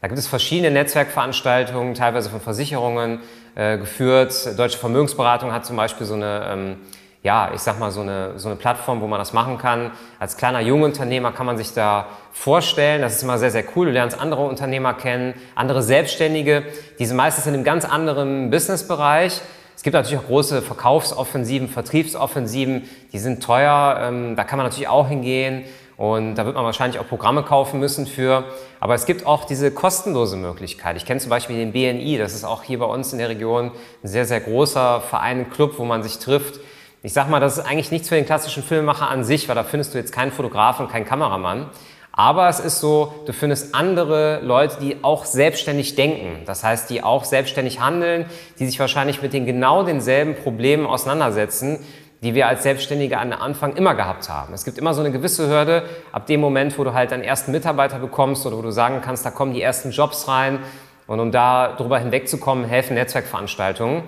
Da 0.00 0.08
gibt 0.08 0.18
es 0.18 0.26
verschiedene 0.26 0.70
Netzwerkveranstaltungen, 0.70 1.92
teilweise 1.92 2.30
von 2.30 2.40
Versicherungen 2.40 3.20
äh, 3.54 3.76
geführt. 3.76 4.58
Deutsche 4.58 4.78
Vermögensberatung 4.78 5.52
hat 5.52 5.66
zum 5.66 5.76
Beispiel 5.76 6.06
so 6.06 6.14
eine, 6.14 6.48
ähm, 6.50 6.76
ja, 7.22 7.50
ich 7.54 7.60
sag 7.60 7.78
mal 7.78 7.90
so 7.90 8.00
eine, 8.00 8.38
so 8.38 8.48
eine 8.48 8.56
Plattform, 8.56 9.00
wo 9.00 9.06
man 9.06 9.18
das 9.18 9.32
machen 9.32 9.58
kann. 9.58 9.90
Als 10.18 10.36
kleiner 10.36 10.60
Jungunternehmer 10.60 11.32
kann 11.32 11.46
man 11.46 11.56
sich 11.58 11.74
da 11.74 12.06
vorstellen. 12.32 13.02
Das 13.02 13.16
ist 13.16 13.22
immer 13.22 13.38
sehr, 13.38 13.50
sehr 13.50 13.64
cool. 13.74 13.86
Du 13.86 13.92
lernst 13.92 14.20
andere 14.20 14.42
Unternehmer 14.42 14.94
kennen, 14.94 15.34
andere 15.54 15.82
Selbstständige. 15.82 16.64
Die 16.98 17.06
sind 17.06 17.16
meistens 17.16 17.46
in 17.46 17.54
einem 17.54 17.64
ganz 17.64 17.84
anderen 17.84 18.50
Businessbereich 18.50 19.42
es 19.78 19.84
gibt 19.84 19.94
natürlich 19.94 20.18
auch 20.18 20.26
große 20.26 20.60
Verkaufsoffensiven, 20.60 21.68
Vertriebsoffensiven, 21.68 22.88
die 23.12 23.20
sind 23.20 23.44
teuer, 23.44 24.00
ähm, 24.02 24.34
da 24.34 24.42
kann 24.42 24.56
man 24.56 24.66
natürlich 24.66 24.88
auch 24.88 25.06
hingehen 25.06 25.62
und 25.96 26.34
da 26.34 26.44
wird 26.46 26.56
man 26.56 26.64
wahrscheinlich 26.64 27.00
auch 27.00 27.06
Programme 27.06 27.44
kaufen 27.44 27.78
müssen 27.78 28.08
für. 28.08 28.42
Aber 28.80 28.94
es 28.94 29.06
gibt 29.06 29.24
auch 29.24 29.44
diese 29.44 29.70
kostenlose 29.70 30.36
Möglichkeit. 30.36 30.96
Ich 30.96 31.06
kenne 31.06 31.20
zum 31.20 31.30
Beispiel 31.30 31.54
den 31.54 31.70
BNI, 31.70 32.18
das 32.18 32.34
ist 32.34 32.42
auch 32.42 32.64
hier 32.64 32.80
bei 32.80 32.86
uns 32.86 33.12
in 33.12 33.20
der 33.20 33.28
Region 33.28 33.70
ein 34.02 34.08
sehr, 34.08 34.24
sehr 34.24 34.40
großer 34.40 35.00
Verein, 35.00 35.48
Club, 35.48 35.74
wo 35.76 35.84
man 35.84 36.02
sich 36.02 36.18
trifft. 36.18 36.58
Ich 37.00 37.12
sag 37.12 37.28
mal, 37.28 37.38
das 37.38 37.58
ist 37.58 37.64
eigentlich 37.64 37.92
nichts 37.92 38.08
für 38.08 38.16
den 38.16 38.26
klassischen 38.26 38.64
Filmemacher 38.64 39.08
an 39.08 39.22
sich, 39.22 39.48
weil 39.48 39.54
da 39.54 39.62
findest 39.62 39.94
du 39.94 39.98
jetzt 39.98 40.12
keinen 40.12 40.32
Fotografen, 40.32 40.88
keinen 40.88 41.04
Kameramann. 41.04 41.66
Aber 42.10 42.48
es 42.48 42.58
ist 42.58 42.80
so, 42.80 43.14
du 43.26 43.32
findest 43.32 43.72
andere 43.76 44.40
Leute, 44.42 44.78
die 44.80 45.04
auch 45.04 45.24
selbstständig 45.24 45.94
denken. 45.94 46.42
Das 46.44 46.64
heißt, 46.64 46.90
die 46.90 47.04
auch 47.04 47.22
selbstständig 47.22 47.78
handeln, 47.78 48.26
die 48.58 48.66
sich 48.66 48.80
wahrscheinlich 48.80 49.22
mit 49.22 49.32
den 49.32 49.46
genau 49.46 49.84
denselben 49.84 50.34
Problemen 50.34 50.86
auseinandersetzen, 50.86 51.78
die 52.24 52.34
wir 52.34 52.48
als 52.48 52.64
Selbstständige 52.64 53.18
an 53.18 53.32
Anfang 53.32 53.76
immer 53.76 53.94
gehabt 53.94 54.28
haben. 54.28 54.52
Es 54.52 54.64
gibt 54.64 54.76
immer 54.76 54.92
so 54.92 55.00
eine 55.00 55.12
gewisse 55.12 55.48
Hürde 55.48 55.84
ab 56.10 56.26
dem 56.26 56.40
Moment, 56.40 56.76
wo 56.76 56.82
du 56.82 56.94
halt 56.94 57.12
deinen 57.12 57.22
ersten 57.22 57.52
Mitarbeiter 57.52 58.00
bekommst 58.00 58.44
oder 58.44 58.56
wo 58.56 58.62
du 58.62 58.72
sagen 58.72 59.02
kannst, 59.02 59.24
da 59.24 59.30
kommen 59.30 59.54
die 59.54 59.62
ersten 59.62 59.92
Jobs 59.92 60.26
rein. 60.26 60.58
Und 61.06 61.20
um 61.20 61.30
da 61.30 61.76
drüber 61.76 62.00
hinwegzukommen, 62.00 62.64
helfen 62.64 62.94
Netzwerkveranstaltungen. 62.94 64.02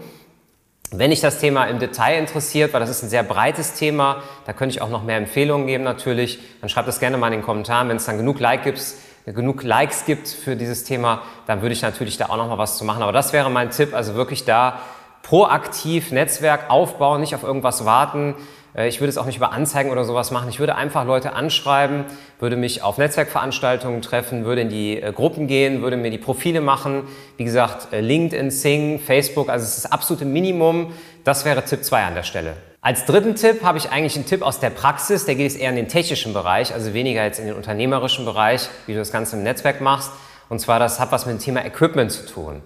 Wenn 0.92 1.10
dich 1.10 1.20
das 1.20 1.38
Thema 1.38 1.66
im 1.66 1.78
Detail 1.78 2.18
interessiert, 2.18 2.72
weil 2.72 2.80
das 2.80 2.90
ist 2.90 3.04
ein 3.04 3.08
sehr 3.08 3.22
breites 3.22 3.74
Thema, 3.74 4.24
da 4.44 4.52
könnte 4.52 4.74
ich 4.74 4.82
auch 4.82 4.88
noch 4.88 5.04
mehr 5.04 5.18
Empfehlungen 5.18 5.68
geben 5.68 5.84
natürlich, 5.84 6.40
dann 6.60 6.68
schreib 6.68 6.86
das 6.86 6.98
gerne 6.98 7.16
mal 7.16 7.28
in 7.28 7.34
den 7.34 7.42
Kommentaren. 7.42 7.88
Wenn 7.88 7.98
es 7.98 8.06
dann 8.06 8.16
genug, 8.16 8.40
like 8.40 8.64
gibt, 8.64 8.82
genug 9.24 9.62
Likes 9.62 10.04
gibt 10.04 10.26
für 10.26 10.56
dieses 10.56 10.82
Thema, 10.82 11.22
dann 11.46 11.62
würde 11.62 11.74
ich 11.74 11.82
natürlich 11.82 12.16
da 12.16 12.26
auch 12.26 12.36
noch 12.36 12.48
mal 12.48 12.58
was 12.58 12.76
zu 12.76 12.84
machen. 12.84 13.04
Aber 13.04 13.12
das 13.12 13.32
wäre 13.32 13.48
mein 13.50 13.70
Tipp, 13.70 13.94
also 13.94 14.16
wirklich 14.16 14.44
da 14.44 14.80
proaktiv 15.22 16.10
Netzwerk 16.10 16.70
aufbauen, 16.70 17.20
nicht 17.20 17.36
auf 17.36 17.44
irgendwas 17.44 17.84
warten. 17.84 18.34
Äh, 18.74 18.88
ich 18.88 19.00
würde 19.00 19.10
es 19.10 19.18
auch 19.18 19.26
nicht 19.26 19.36
über 19.36 19.52
Anzeigen 19.52 19.90
oder 19.90 20.04
sowas 20.04 20.30
machen. 20.30 20.48
Ich 20.48 20.60
würde 20.60 20.74
einfach 20.74 21.04
Leute 21.04 21.32
anschreiben, 21.32 22.04
würde 22.38 22.56
mich 22.56 22.82
auf 22.82 22.98
Netzwerkveranstaltungen 22.98 24.02
treffen, 24.02 24.44
würde 24.44 24.62
in 24.62 24.68
die 24.68 25.00
äh, 25.00 25.12
Gruppen 25.12 25.46
gehen, 25.46 25.82
würde 25.82 25.96
mir 25.96 26.10
die 26.10 26.18
Profile 26.18 26.60
machen. 26.60 27.04
Wie 27.36 27.44
gesagt, 27.44 27.92
äh, 27.92 28.00
LinkedIn, 28.00 28.50
Sing, 28.50 28.98
Facebook, 28.98 29.48
also 29.48 29.64
es 29.64 29.76
ist 29.76 29.84
das 29.84 29.92
absolute 29.92 30.24
Minimum. 30.24 30.92
Das 31.24 31.44
wäre 31.44 31.64
Tipp 31.64 31.84
2 31.84 32.04
an 32.04 32.14
der 32.14 32.22
Stelle. 32.22 32.54
Als 32.82 33.04
dritten 33.04 33.34
Tipp 33.34 33.62
habe 33.62 33.76
ich 33.76 33.90
eigentlich 33.90 34.16
einen 34.16 34.24
Tipp 34.24 34.40
aus 34.40 34.58
der 34.58 34.70
Praxis, 34.70 35.26
der 35.26 35.34
geht 35.34 35.48
es 35.48 35.56
eher 35.56 35.68
in 35.68 35.76
den 35.76 35.88
technischen 35.88 36.32
Bereich, 36.32 36.72
also 36.72 36.94
weniger 36.94 37.22
jetzt 37.22 37.38
in 37.38 37.44
den 37.44 37.54
unternehmerischen 37.54 38.24
Bereich, 38.24 38.70
wie 38.86 38.94
du 38.94 38.98
das 38.98 39.12
Ganze 39.12 39.36
im 39.36 39.42
Netzwerk 39.42 39.82
machst. 39.82 40.10
Und 40.48 40.60
zwar, 40.60 40.78
das 40.78 40.98
hat 40.98 41.12
was 41.12 41.26
mit 41.26 41.36
dem 41.36 41.40
Thema 41.40 41.64
Equipment 41.64 42.10
zu 42.10 42.24
tun. 42.26 42.62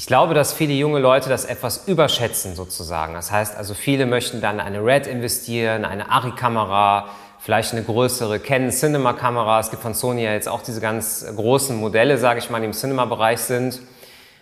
Ich 0.00 0.06
glaube, 0.06 0.32
dass 0.32 0.54
viele 0.54 0.72
junge 0.72 0.98
Leute 0.98 1.28
das 1.28 1.44
etwas 1.44 1.86
überschätzen 1.86 2.56
sozusagen. 2.56 3.12
Das 3.12 3.30
heißt 3.30 3.54
also, 3.54 3.74
viele 3.74 4.06
möchten 4.06 4.40
dann 4.40 4.58
eine 4.58 4.82
Red 4.82 5.06
investieren, 5.06 5.84
eine 5.84 6.08
Arri-Kamera, 6.08 7.10
vielleicht 7.38 7.72
eine 7.72 7.82
größere 7.82 8.40
Canon 8.40 8.70
Cinema 8.70 9.12
Kamera. 9.12 9.60
Es 9.60 9.68
gibt 9.68 9.82
von 9.82 9.92
Sony 9.92 10.24
ja 10.24 10.32
jetzt 10.32 10.48
auch 10.48 10.62
diese 10.62 10.80
ganz 10.80 11.26
großen 11.36 11.76
Modelle, 11.76 12.16
sage 12.16 12.38
ich 12.38 12.48
mal, 12.48 12.60
die 12.60 12.64
im 12.64 12.72
Cinema-Bereich 12.72 13.40
sind. 13.40 13.78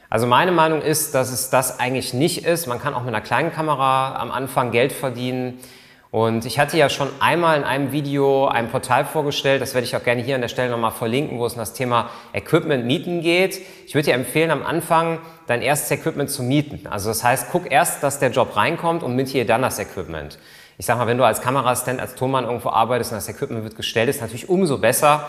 Also 0.09 0.29
meine 0.29 0.53
Meinung 0.53 0.81
ist, 0.81 1.17
dass 1.17 1.33
es 1.33 1.51
das 1.51 1.81
eigentlich 1.81 2.15
nicht 2.15 2.47
ist. 2.47 2.69
Man 2.69 2.81
kann 2.81 2.95
auch 2.95 3.03
mit 3.03 3.13
einer 3.13 3.21
kleinen 3.21 3.51
Kamera 3.51 4.15
am 4.15 4.31
Anfang 4.31 4.71
Geld 4.71 4.93
verdienen. 4.93 5.59
Und 6.11 6.47
ich 6.47 6.59
hatte 6.59 6.79
ja 6.79 6.89
schon 6.89 7.09
einmal 7.21 7.59
in 7.59 7.65
einem 7.65 7.93
Video 7.93 8.49
ein 8.49 8.71
Portal 8.71 9.05
vorgestellt, 9.05 9.61
das 9.61 9.75
werde 9.75 9.87
ich 9.87 9.95
auch 9.95 10.03
gerne 10.03 10.23
hier 10.23 10.37
an 10.37 10.41
der 10.41 10.49
Stelle 10.49 10.71
nochmal 10.71 10.91
verlinken, 10.91 11.39
wo 11.39 11.45
es 11.45 11.53
um 11.53 11.59
das 11.59 11.75
Thema 11.75 12.09
Equipment 12.33 12.87
mieten 12.87 13.21
geht. 13.21 13.61
Ich 13.87 13.95
würde 13.95 14.07
dir 14.07 14.15
empfehlen, 14.15 14.51
am 14.51 14.65
Anfang 14.65 15.19
dein 15.47 15.61
erstes 15.61 15.91
Equipment 15.91 16.31
zu 16.31 16.43
mieten. 16.43 16.87
Also 16.87 17.11
das 17.11 17.23
heißt, 17.23 17.49
guck 17.53 17.71
erst, 17.71 18.03
dass 18.03 18.19
der 18.19 18.31
Job 18.31 18.57
reinkommt 18.57 19.03
und 19.03 19.17
miete 19.17 19.45
dann 19.45 19.61
das 19.61 19.79
Equipment. 19.79 20.39
Ich 20.79 20.87
sag 20.87 20.97
mal, 20.97 21.07
wenn 21.07 21.19
du 21.19 21.25
als 21.25 21.43
Kamerastand, 21.43 22.01
als 22.01 22.15
Tonmann 22.15 22.45
irgendwo 22.45 22.71
arbeitest 22.71 23.13
und 23.13 23.17
das 23.17 23.29
Equipment 23.29 23.65
wird 23.65 23.77
gestellt, 23.77 24.09
ist 24.09 24.23
natürlich 24.23 24.49
umso 24.49 24.79
besser. 24.79 25.29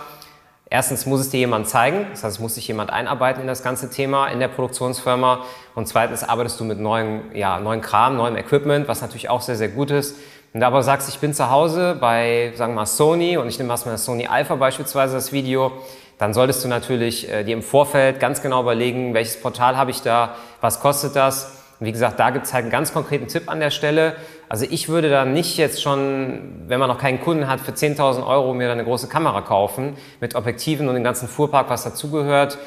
Erstens 0.71 1.07
muss 1.07 1.19
es 1.19 1.29
dir 1.31 1.39
jemand 1.39 1.67
zeigen, 1.67 2.05
das 2.11 2.23
heißt, 2.23 2.35
es 2.35 2.39
muss 2.39 2.53
sich 2.53 2.67
jemand 2.67 2.91
einarbeiten 2.91 3.41
in 3.41 3.47
das 3.47 3.63
ganze 3.63 3.89
Thema 3.89 4.27
in 4.27 4.39
der 4.39 4.49
Produktionsfirma. 4.49 5.43
Und 5.73 5.87
zweitens 5.87 6.23
arbeitest 6.23 6.59
du 6.59 6.63
mit 6.63 6.79
neuen, 6.79 7.35
ja, 7.35 7.59
neuen 7.59 7.81
Kram, 7.81 8.15
neuem 8.15 8.37
Equipment, 8.37 8.87
was 8.87 9.01
natürlich 9.01 9.29
auch 9.29 9.41
sehr, 9.41 9.55
sehr 9.55 9.69
gut 9.69 9.89
ist. 9.89 10.15
Wenn 10.51 10.61
du 10.61 10.67
aber 10.67 10.81
sagst, 10.81 11.07
ich 11.09 11.19
bin 11.19 11.31
zu 11.31 11.51
Hause 11.51 11.95
bei, 11.99 12.53
sagen 12.55 12.73
wir 12.73 12.77
mal, 12.77 12.85
Sony 12.87 13.37
und 13.37 13.47
ich 13.47 13.59
nehme 13.59 13.67
mal 13.67 13.77
das 13.83 14.05
Sony 14.05 14.25
Alpha 14.25 14.55
beispielsweise 14.55 15.13
das 15.13 15.31
Video, 15.31 15.71
dann 16.17 16.33
solltest 16.33 16.63
du 16.63 16.67
natürlich 16.67 17.29
äh, 17.29 17.43
dir 17.43 17.53
im 17.53 17.61
Vorfeld 17.61 18.19
ganz 18.19 18.41
genau 18.41 18.61
überlegen, 18.61 19.13
welches 19.13 19.39
Portal 19.39 19.77
habe 19.77 19.91
ich 19.91 20.01
da, 20.01 20.35
was 20.59 20.79
kostet 20.79 21.15
das. 21.15 21.55
Und 21.79 21.85
wie 21.85 21.91
gesagt, 21.91 22.19
da 22.19 22.31
gibt 22.31 22.47
es 22.47 22.53
halt 22.53 22.63
einen 22.63 22.71
ganz 22.71 22.91
konkreten 22.91 23.27
Tipp 23.27 23.43
an 23.47 23.59
der 23.59 23.69
Stelle. 23.69 24.15
Also 24.49 24.65
ich 24.67 24.89
würde 24.89 25.11
da 25.11 25.23
nicht 25.23 25.55
jetzt 25.57 25.83
schon, 25.83 26.63
wenn 26.67 26.79
man 26.79 26.89
noch 26.89 26.97
keinen 26.97 27.21
Kunden 27.21 27.47
hat, 27.47 27.61
für 27.61 27.71
10.000 27.71 28.25
Euro 28.25 28.55
mir 28.55 28.65
da 28.65 28.73
eine 28.73 28.83
große 28.83 29.07
Kamera 29.07 29.41
kaufen 29.41 29.97
mit 30.19 30.33
Objektiven 30.33 30.89
und 30.89 30.95
dem 30.95 31.03
ganzen 31.03 31.27
Fuhrpark, 31.27 31.69
was 31.69 31.83
dazugehört. 31.83 32.57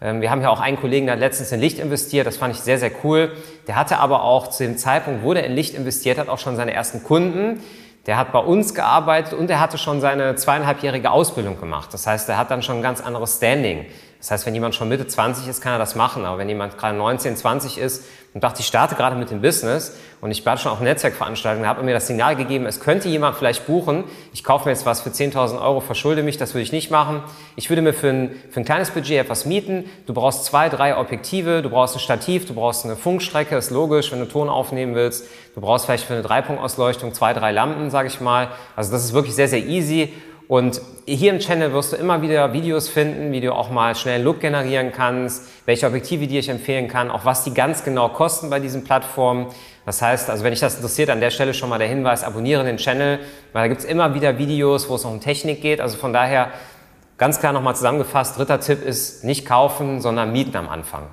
Ähm, 0.00 0.20
wir 0.20 0.30
haben 0.30 0.42
ja 0.42 0.50
auch 0.50 0.60
einen 0.60 0.76
Kollegen, 0.76 1.06
der 1.06 1.14
hat 1.14 1.20
letztens 1.20 1.52
in 1.52 1.60
Licht 1.60 1.78
investiert, 1.78 2.26
das 2.26 2.36
fand 2.36 2.54
ich 2.54 2.60
sehr, 2.60 2.78
sehr 2.78 2.92
cool. 3.04 3.32
Der 3.66 3.76
hatte 3.76 3.98
aber 3.98 4.22
auch 4.22 4.48
zu 4.48 4.64
dem 4.64 4.76
Zeitpunkt, 4.76 5.24
wo 5.24 5.34
der 5.34 5.44
in 5.44 5.52
Licht 5.52 5.74
investiert 5.74 6.18
hat, 6.18 6.28
auch 6.28 6.38
schon 6.38 6.56
seine 6.56 6.72
ersten 6.72 7.02
Kunden. 7.02 7.60
Der 8.06 8.16
hat 8.16 8.32
bei 8.32 8.38
uns 8.38 8.74
gearbeitet 8.74 9.34
und 9.34 9.50
er 9.50 9.60
hatte 9.60 9.76
schon 9.76 10.00
seine 10.00 10.34
zweieinhalbjährige 10.36 11.10
Ausbildung 11.10 11.60
gemacht. 11.60 11.92
Das 11.92 12.06
heißt, 12.06 12.28
er 12.28 12.38
hat 12.38 12.50
dann 12.50 12.62
schon 12.62 12.76
ein 12.76 12.82
ganz 12.82 13.00
anderes 13.02 13.36
Standing. 13.36 13.84
Das 14.18 14.32
heißt, 14.32 14.46
wenn 14.46 14.54
jemand 14.54 14.74
schon 14.74 14.88
Mitte 14.88 15.06
20 15.06 15.46
ist, 15.46 15.60
kann 15.60 15.72
er 15.72 15.78
das 15.78 15.94
machen. 15.94 16.24
Aber 16.24 16.38
wenn 16.38 16.48
jemand 16.48 16.76
gerade 16.76 16.96
19, 16.96 17.36
20 17.36 17.78
ist 17.78 18.04
und 18.34 18.42
dachte, 18.42 18.60
ich 18.60 18.66
starte 18.66 18.96
gerade 18.96 19.14
mit 19.14 19.30
dem 19.30 19.40
Business 19.40 19.96
und 20.20 20.32
ich 20.32 20.44
war 20.44 20.56
schon 20.56 20.72
auf 20.72 20.80
Netzwerkveranstaltungen, 20.80 21.62
da 21.62 21.70
hat 21.70 21.78
er 21.78 21.84
mir 21.84 21.94
das 21.94 22.08
Signal 22.08 22.34
gegeben, 22.34 22.66
es 22.66 22.80
könnte 22.80 23.08
jemand 23.08 23.36
vielleicht 23.36 23.66
buchen. 23.66 24.04
Ich 24.32 24.42
kaufe 24.42 24.64
mir 24.64 24.72
jetzt 24.72 24.84
was 24.84 25.02
für 25.02 25.10
10.000 25.10 25.62
Euro, 25.62 25.80
verschulde 25.80 26.24
mich, 26.24 26.36
das 26.36 26.52
würde 26.52 26.62
ich 26.62 26.72
nicht 26.72 26.90
machen. 26.90 27.22
Ich 27.54 27.70
würde 27.70 27.80
mir 27.80 27.92
für 27.92 28.08
ein, 28.08 28.30
für 28.50 28.58
ein 28.58 28.64
kleines 28.64 28.90
Budget 28.90 29.18
etwas 29.18 29.46
mieten. 29.46 29.84
Du 30.06 30.14
brauchst 30.14 30.44
zwei, 30.44 30.68
drei 30.68 30.96
Objektive, 30.96 31.62
du 31.62 31.70
brauchst 31.70 31.94
ein 31.94 32.00
Stativ, 32.00 32.44
du 32.44 32.54
brauchst 32.54 32.84
eine 32.84 32.96
Funkstrecke, 32.96 33.56
ist 33.56 33.70
logisch, 33.70 34.10
wenn 34.10 34.18
du 34.18 34.26
Ton 34.26 34.48
aufnehmen 34.48 34.96
willst. 34.96 35.26
Du 35.54 35.60
brauchst 35.60 35.86
vielleicht 35.86 36.04
für 36.04 36.14
eine 36.14 36.22
Dreipunktausleuchtung 36.22 37.14
zwei, 37.14 37.34
drei 37.34 37.52
Lampen, 37.52 37.90
sage 37.90 38.08
ich 38.08 38.20
mal. 38.20 38.48
Also 38.74 38.90
das 38.90 39.04
ist 39.04 39.12
wirklich 39.12 39.36
sehr, 39.36 39.48
sehr 39.48 39.64
easy 39.64 40.12
und 40.48 40.80
hier 41.06 41.30
im 41.30 41.40
Channel 41.40 41.74
wirst 41.74 41.92
du 41.92 41.96
immer 41.96 42.22
wieder 42.22 42.54
Videos 42.54 42.88
finden, 42.88 43.32
wie 43.32 43.40
du 43.42 43.54
auch 43.54 43.70
mal 43.70 43.94
schnell 43.94 44.16
einen 44.16 44.24
Look 44.24 44.40
generieren 44.40 44.92
kannst, 44.92 45.46
welche 45.66 45.86
Objektive 45.86 46.26
dir 46.26 46.40
ich 46.40 46.48
empfehlen 46.48 46.88
kann, 46.88 47.10
auch 47.10 47.26
was 47.26 47.44
die 47.44 47.52
ganz 47.52 47.84
genau 47.84 48.08
kosten 48.08 48.48
bei 48.48 48.58
diesen 48.58 48.82
Plattformen. 48.82 49.48
Das 49.84 50.00
heißt, 50.00 50.30
also 50.30 50.44
wenn 50.44 50.52
dich 50.52 50.60
das 50.60 50.76
interessiert, 50.76 51.10
an 51.10 51.20
der 51.20 51.30
Stelle 51.30 51.52
schon 51.52 51.68
mal 51.68 51.78
der 51.78 51.88
Hinweis, 51.88 52.24
abonniere 52.24 52.64
den 52.64 52.78
Channel, 52.78 53.20
weil 53.52 53.64
da 53.64 53.68
gibt's 53.68 53.84
immer 53.84 54.14
wieder 54.14 54.38
Videos, 54.38 54.88
wo 54.88 54.94
es 54.94 55.04
um 55.04 55.20
Technik 55.20 55.60
geht. 55.60 55.82
Also 55.82 55.98
von 55.98 56.14
daher 56.14 56.50
ganz 57.18 57.40
klar 57.40 57.52
nochmal 57.52 57.76
zusammengefasst, 57.76 58.38
dritter 58.38 58.58
Tipp 58.60 58.82
ist 58.82 59.24
nicht 59.24 59.44
kaufen, 59.44 60.00
sondern 60.00 60.32
mieten 60.32 60.56
am 60.56 60.70
Anfang. 60.70 61.08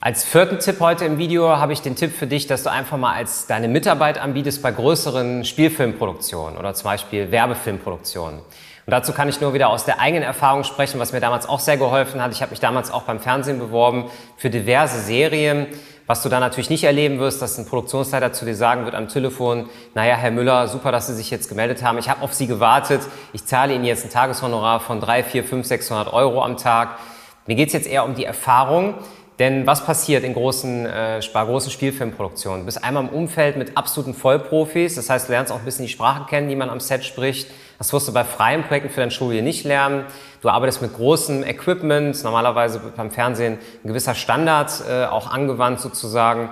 Als 0.00 0.24
vierten 0.24 0.58
Tipp 0.58 0.80
heute 0.80 1.04
im 1.04 1.18
Video 1.18 1.58
habe 1.58 1.74
ich 1.74 1.82
den 1.82 1.94
Tipp 1.94 2.12
für 2.16 2.26
dich, 2.26 2.46
dass 2.46 2.62
du 2.62 2.70
einfach 2.70 2.96
mal 2.96 3.12
als 3.12 3.46
deine 3.46 3.68
Mitarbeit 3.68 4.18
anbietest 4.18 4.62
bei 4.62 4.72
größeren 4.72 5.44
Spielfilmproduktionen 5.44 6.58
oder 6.58 6.74
zum 6.74 6.84
Beispiel 6.84 7.30
Werbefilmproduktionen. 7.30 8.40
Und 8.86 8.92
dazu 8.92 9.12
kann 9.12 9.28
ich 9.28 9.40
nur 9.40 9.54
wieder 9.54 9.68
aus 9.68 9.84
der 9.84 10.00
eigenen 10.00 10.24
Erfahrung 10.24 10.64
sprechen, 10.64 10.98
was 10.98 11.12
mir 11.12 11.20
damals 11.20 11.48
auch 11.48 11.60
sehr 11.60 11.76
geholfen 11.76 12.22
hat. 12.22 12.32
Ich 12.32 12.42
habe 12.42 12.50
mich 12.50 12.60
damals 12.60 12.90
auch 12.90 13.02
beim 13.02 13.20
Fernsehen 13.20 13.58
beworben 13.58 14.10
für 14.36 14.50
diverse 14.50 15.00
Serien. 15.00 15.66
Was 16.06 16.22
du 16.22 16.28
da 16.28 16.40
natürlich 16.40 16.70
nicht 16.70 16.82
erleben 16.82 17.20
wirst, 17.20 17.40
dass 17.40 17.56
ein 17.56 17.66
Produktionsleiter 17.66 18.32
zu 18.32 18.44
dir 18.44 18.56
sagen 18.56 18.84
wird 18.84 18.96
am 18.96 19.06
Telefon, 19.06 19.70
naja, 19.94 20.16
Herr 20.16 20.32
Müller, 20.32 20.66
super, 20.66 20.90
dass 20.90 21.06
Sie 21.06 21.14
sich 21.14 21.30
jetzt 21.30 21.48
gemeldet 21.48 21.84
haben. 21.84 21.98
Ich 21.98 22.08
habe 22.08 22.22
auf 22.22 22.34
Sie 22.34 22.48
gewartet. 22.48 23.00
Ich 23.32 23.44
zahle 23.46 23.74
Ihnen 23.74 23.84
jetzt 23.84 24.04
ein 24.04 24.10
Tageshonorar 24.10 24.80
von 24.80 25.00
3, 25.00 25.22
4, 25.22 25.44
5, 25.44 25.66
600 25.66 26.12
Euro 26.12 26.42
am 26.42 26.56
Tag. 26.56 26.98
Mir 27.46 27.54
geht 27.54 27.68
es 27.68 27.74
jetzt 27.74 27.86
eher 27.86 28.04
um 28.04 28.16
die 28.16 28.24
Erfahrung. 28.24 28.94
Denn 29.40 29.66
was 29.66 29.86
passiert 29.86 30.22
in 30.22 30.34
großen, 30.34 30.84
äh, 30.84 31.20
großen 31.32 31.70
Spielfilmproduktionen? 31.70 32.60
Du 32.60 32.66
bist 32.66 32.84
einmal 32.84 33.04
im 33.04 33.08
Umfeld 33.08 33.56
mit 33.56 33.74
absoluten 33.74 34.12
Vollprofis, 34.12 34.96
das 34.96 35.08
heißt, 35.08 35.28
du 35.28 35.32
lernst 35.32 35.50
auch 35.50 35.60
ein 35.60 35.64
bisschen 35.64 35.86
die 35.86 35.90
Sprache 35.92 36.26
kennen, 36.28 36.50
die 36.50 36.56
man 36.56 36.68
am 36.68 36.78
Set 36.78 37.06
spricht. 37.06 37.50
Das 37.80 37.94
wirst 37.94 38.06
du 38.08 38.12
bei 38.12 38.24
freien 38.24 38.62
Projekten 38.62 38.90
für 38.90 39.00
dein 39.00 39.10
Schuljahr 39.10 39.42
nicht 39.42 39.64
lernen. 39.64 40.04
Du 40.42 40.50
arbeitest 40.50 40.82
mit 40.82 40.94
großem 40.94 41.42
Equipment, 41.42 42.22
normalerweise 42.22 42.78
beim 42.94 43.10
Fernsehen 43.10 43.54
ein 43.82 43.88
gewisser 43.88 44.14
Standard 44.14 44.82
äh, 44.86 45.06
auch 45.06 45.30
angewandt 45.30 45.80
sozusagen. 45.80 46.50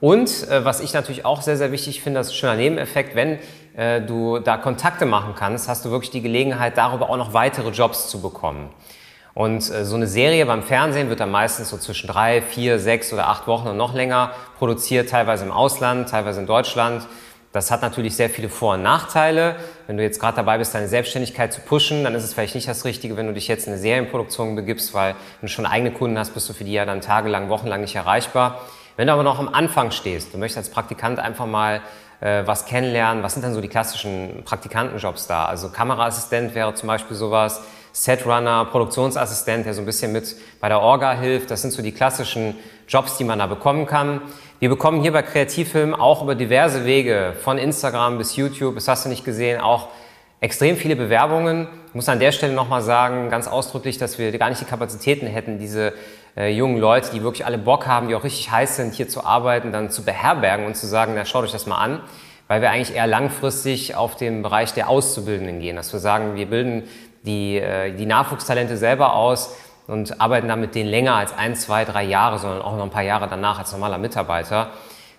Und 0.00 0.48
äh, 0.48 0.64
was 0.64 0.80
ich 0.80 0.94
natürlich 0.94 1.26
auch 1.26 1.42
sehr, 1.42 1.58
sehr 1.58 1.70
wichtig 1.70 2.00
finde, 2.00 2.20
das 2.20 2.28
ist 2.28 2.32
ein 2.32 2.36
schöner 2.36 2.56
Nebeneffekt, 2.56 3.14
wenn 3.14 3.38
äh, 3.76 4.00
du 4.00 4.38
da 4.38 4.56
Kontakte 4.56 5.04
machen 5.04 5.34
kannst, 5.36 5.68
hast 5.68 5.84
du 5.84 5.90
wirklich 5.90 6.12
die 6.12 6.22
Gelegenheit, 6.22 6.78
darüber 6.78 7.10
auch 7.10 7.18
noch 7.18 7.34
weitere 7.34 7.68
Jobs 7.68 8.08
zu 8.08 8.22
bekommen. 8.22 8.70
Und 9.34 9.62
so 9.62 9.94
eine 9.94 10.06
Serie 10.06 10.44
beim 10.46 10.62
Fernsehen 10.62 11.08
wird 11.08 11.20
dann 11.20 11.30
meistens 11.30 11.68
so 11.68 11.76
zwischen 11.76 12.08
drei, 12.08 12.42
vier, 12.42 12.78
sechs 12.78 13.12
oder 13.12 13.28
acht 13.28 13.46
Wochen 13.46 13.68
und 13.68 13.76
noch 13.76 13.94
länger 13.94 14.32
produziert, 14.58 15.10
teilweise 15.10 15.44
im 15.44 15.52
Ausland, 15.52 16.08
teilweise 16.08 16.40
in 16.40 16.46
Deutschland. 16.46 17.06
Das 17.52 17.72
hat 17.72 17.82
natürlich 17.82 18.14
sehr 18.14 18.30
viele 18.30 18.48
Vor- 18.48 18.74
und 18.74 18.82
Nachteile. 18.84 19.56
Wenn 19.88 19.96
du 19.96 20.04
jetzt 20.04 20.20
gerade 20.20 20.36
dabei 20.36 20.58
bist, 20.58 20.72
deine 20.72 20.86
Selbstständigkeit 20.86 21.52
zu 21.52 21.60
pushen, 21.60 22.04
dann 22.04 22.14
ist 22.14 22.22
es 22.22 22.32
vielleicht 22.32 22.54
nicht 22.54 22.68
das 22.68 22.84
Richtige, 22.84 23.16
wenn 23.16 23.26
du 23.26 23.32
dich 23.32 23.48
jetzt 23.48 23.66
in 23.66 23.72
eine 23.72 23.82
Serienproduktion 23.82 24.54
begibst, 24.54 24.94
weil 24.94 25.14
wenn 25.40 25.48
du 25.48 25.48
schon 25.48 25.66
eigene 25.66 25.90
Kunden 25.90 26.16
hast, 26.16 26.32
bist 26.32 26.48
du 26.48 26.52
für 26.52 26.62
die 26.62 26.72
ja 26.72 26.84
dann 26.84 27.00
tagelang, 27.00 27.48
wochenlang 27.48 27.80
nicht 27.80 27.96
erreichbar. 27.96 28.60
Wenn 28.96 29.08
du 29.08 29.12
aber 29.12 29.24
noch 29.24 29.40
am 29.40 29.48
Anfang 29.48 29.90
stehst, 29.90 30.32
du 30.32 30.38
möchtest 30.38 30.58
als 30.58 30.70
Praktikant 30.70 31.18
einfach 31.18 31.46
mal 31.46 31.80
äh, 32.20 32.46
was 32.46 32.66
kennenlernen, 32.66 33.24
was 33.24 33.32
sind 33.32 33.42
dann 33.42 33.54
so 33.54 33.60
die 33.60 33.68
klassischen 33.68 34.42
Praktikantenjobs 34.44 35.26
da? 35.26 35.46
Also 35.46 35.70
Kameraassistent 35.70 36.54
wäre 36.54 36.74
zum 36.74 36.86
Beispiel 36.86 37.16
sowas, 37.16 37.62
Setrunner, 37.92 38.66
Produktionsassistent, 38.66 39.66
der 39.66 39.74
so 39.74 39.82
ein 39.82 39.86
bisschen 39.86 40.12
mit 40.12 40.36
bei 40.60 40.68
der 40.68 40.80
Orga 40.80 41.12
hilft. 41.12 41.50
Das 41.50 41.62
sind 41.62 41.72
so 41.72 41.82
die 41.82 41.92
klassischen 41.92 42.56
Jobs, 42.88 43.16
die 43.16 43.24
man 43.24 43.38
da 43.38 43.46
bekommen 43.46 43.86
kann. 43.86 44.20
Wir 44.60 44.68
bekommen 44.68 45.00
hier 45.00 45.12
bei 45.12 45.22
Kreativfilm 45.22 45.94
auch 45.94 46.22
über 46.22 46.34
diverse 46.34 46.84
Wege, 46.84 47.34
von 47.42 47.56
Instagram 47.56 48.18
bis 48.18 48.36
YouTube, 48.36 48.74
das 48.74 48.88
hast 48.88 49.06
du 49.06 49.08
nicht 49.08 49.24
gesehen, 49.24 49.60
auch 49.60 49.88
extrem 50.40 50.76
viele 50.76 50.96
Bewerbungen. 50.96 51.66
Ich 51.88 51.94
muss 51.94 52.08
an 52.08 52.18
der 52.18 52.32
Stelle 52.32 52.52
nochmal 52.52 52.82
sagen, 52.82 53.30
ganz 53.30 53.48
ausdrücklich, 53.48 53.98
dass 53.98 54.18
wir 54.18 54.36
gar 54.38 54.48
nicht 54.48 54.60
die 54.60 54.66
Kapazitäten 54.66 55.26
hätten, 55.26 55.58
diese 55.58 55.92
äh, 56.36 56.50
jungen 56.50 56.78
Leute, 56.78 57.10
die 57.12 57.22
wirklich 57.22 57.46
alle 57.46 57.58
Bock 57.58 57.86
haben, 57.86 58.08
die 58.08 58.14
auch 58.14 58.24
richtig 58.24 58.50
heiß 58.50 58.76
sind, 58.76 58.94
hier 58.94 59.08
zu 59.08 59.24
arbeiten, 59.24 59.72
dann 59.72 59.90
zu 59.90 60.04
beherbergen 60.04 60.66
und 60.66 60.76
zu 60.76 60.86
sagen, 60.86 61.12
na 61.14 61.24
schaut 61.24 61.44
euch 61.44 61.52
das 61.52 61.66
mal 61.66 61.78
an, 61.78 62.00
weil 62.48 62.62
wir 62.62 62.70
eigentlich 62.70 62.94
eher 62.94 63.06
langfristig 63.06 63.94
auf 63.94 64.16
den 64.16 64.42
Bereich 64.42 64.72
der 64.72 64.88
Auszubildenden 64.88 65.60
gehen, 65.60 65.76
dass 65.76 65.92
wir 65.92 66.00
sagen, 66.00 66.36
wir 66.36 66.46
bilden 66.46 66.84
die, 67.24 67.58
äh, 67.58 67.92
die 67.94 68.06
Nachwuchstalente 68.06 68.76
selber 68.76 69.14
aus 69.14 69.56
und 69.86 70.20
arbeiten 70.20 70.48
dann 70.48 70.60
mit 70.60 70.74
denen 70.74 70.88
länger 70.88 71.14
als 71.14 71.36
ein, 71.36 71.54
zwei, 71.56 71.84
drei 71.84 72.04
Jahre, 72.04 72.38
sondern 72.38 72.62
auch 72.62 72.76
noch 72.76 72.84
ein 72.84 72.90
paar 72.90 73.02
Jahre 73.02 73.28
danach 73.28 73.58
als 73.58 73.72
normaler 73.72 73.98
Mitarbeiter. 73.98 74.70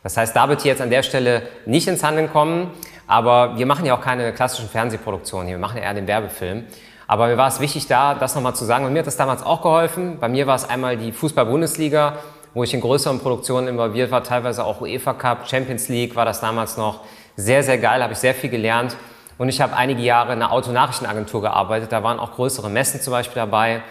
Das 0.04 0.18
heißt, 0.18 0.36
da 0.36 0.50
wird 0.50 0.62
hier 0.62 0.72
jetzt 0.72 0.82
an 0.82 0.90
der 0.90 1.04
Stelle 1.04 1.44
nicht 1.66 1.88
ins 1.88 2.04
Handeln 2.04 2.32
kommen, 2.32 2.72
aber 3.06 3.58
wir 3.58 3.66
machen 3.66 3.86
ja 3.86 3.96
auch 3.96 4.02
keine 4.02 4.34
klassischen 4.34 4.70
Fernsehproduktionen 4.70 5.48
hier, 5.48 5.58
wir 5.58 5.62
machen 5.62 5.78
eher 5.78 5.94
den 5.94 6.08
Werbefilm. 6.08 6.66
Aber 7.12 7.28
mir 7.28 7.36
war 7.36 7.50
es 7.50 7.60
wichtig, 7.60 7.88
da 7.88 8.16
das 8.16 8.36
nochmal 8.36 8.56
zu 8.56 8.64
sagen. 8.64 8.86
Und 8.86 8.94
mir 8.94 9.00
hat 9.00 9.08
das 9.08 9.18
damals 9.18 9.44
auch 9.44 9.62
geholfen. 9.62 10.18
Bei 10.22 10.30
mir 10.30 10.48
war 10.48 10.56
es 10.56 10.70
einmal 10.70 10.96
die 10.96 11.12
Fußball-Bundesliga, 11.12 12.20
wo 12.54 12.64
ich 12.64 12.74
in 12.74 12.80
größeren 12.80 13.20
Produktionen 13.20 13.68
involviert 13.68 14.12
war, 14.12 14.24
teilweise 14.24 14.64
auch 14.64 14.80
UEFA 14.80 15.14
Cup, 15.14 15.50
Champions 15.50 15.90
League 15.90 16.16
war 16.16 16.24
das 16.24 16.40
damals 16.40 16.78
noch. 16.78 17.02
Sehr, 17.36 17.64
sehr 17.64 17.78
geil, 17.80 18.02
habe 18.02 18.14
ich 18.14 18.20
sehr 18.20 18.34
viel 18.34 18.50
gelernt. 18.50 18.96
Und 19.42 19.50
ich 19.50 19.60
habe 19.60 19.76
einige 19.76 20.04
Jahre 20.04 20.34
in 20.34 20.40
einer 20.40 20.52
Autonachrichtenagentur 20.52 21.42
gearbeitet. 21.42 21.92
Da 21.92 22.04
waren 22.04 22.20
auch 22.20 22.34
größere 22.34 22.70
Messen 22.70 23.02
zum 23.02 23.10
Beispiel 23.10 23.42
dabei. 23.42 23.82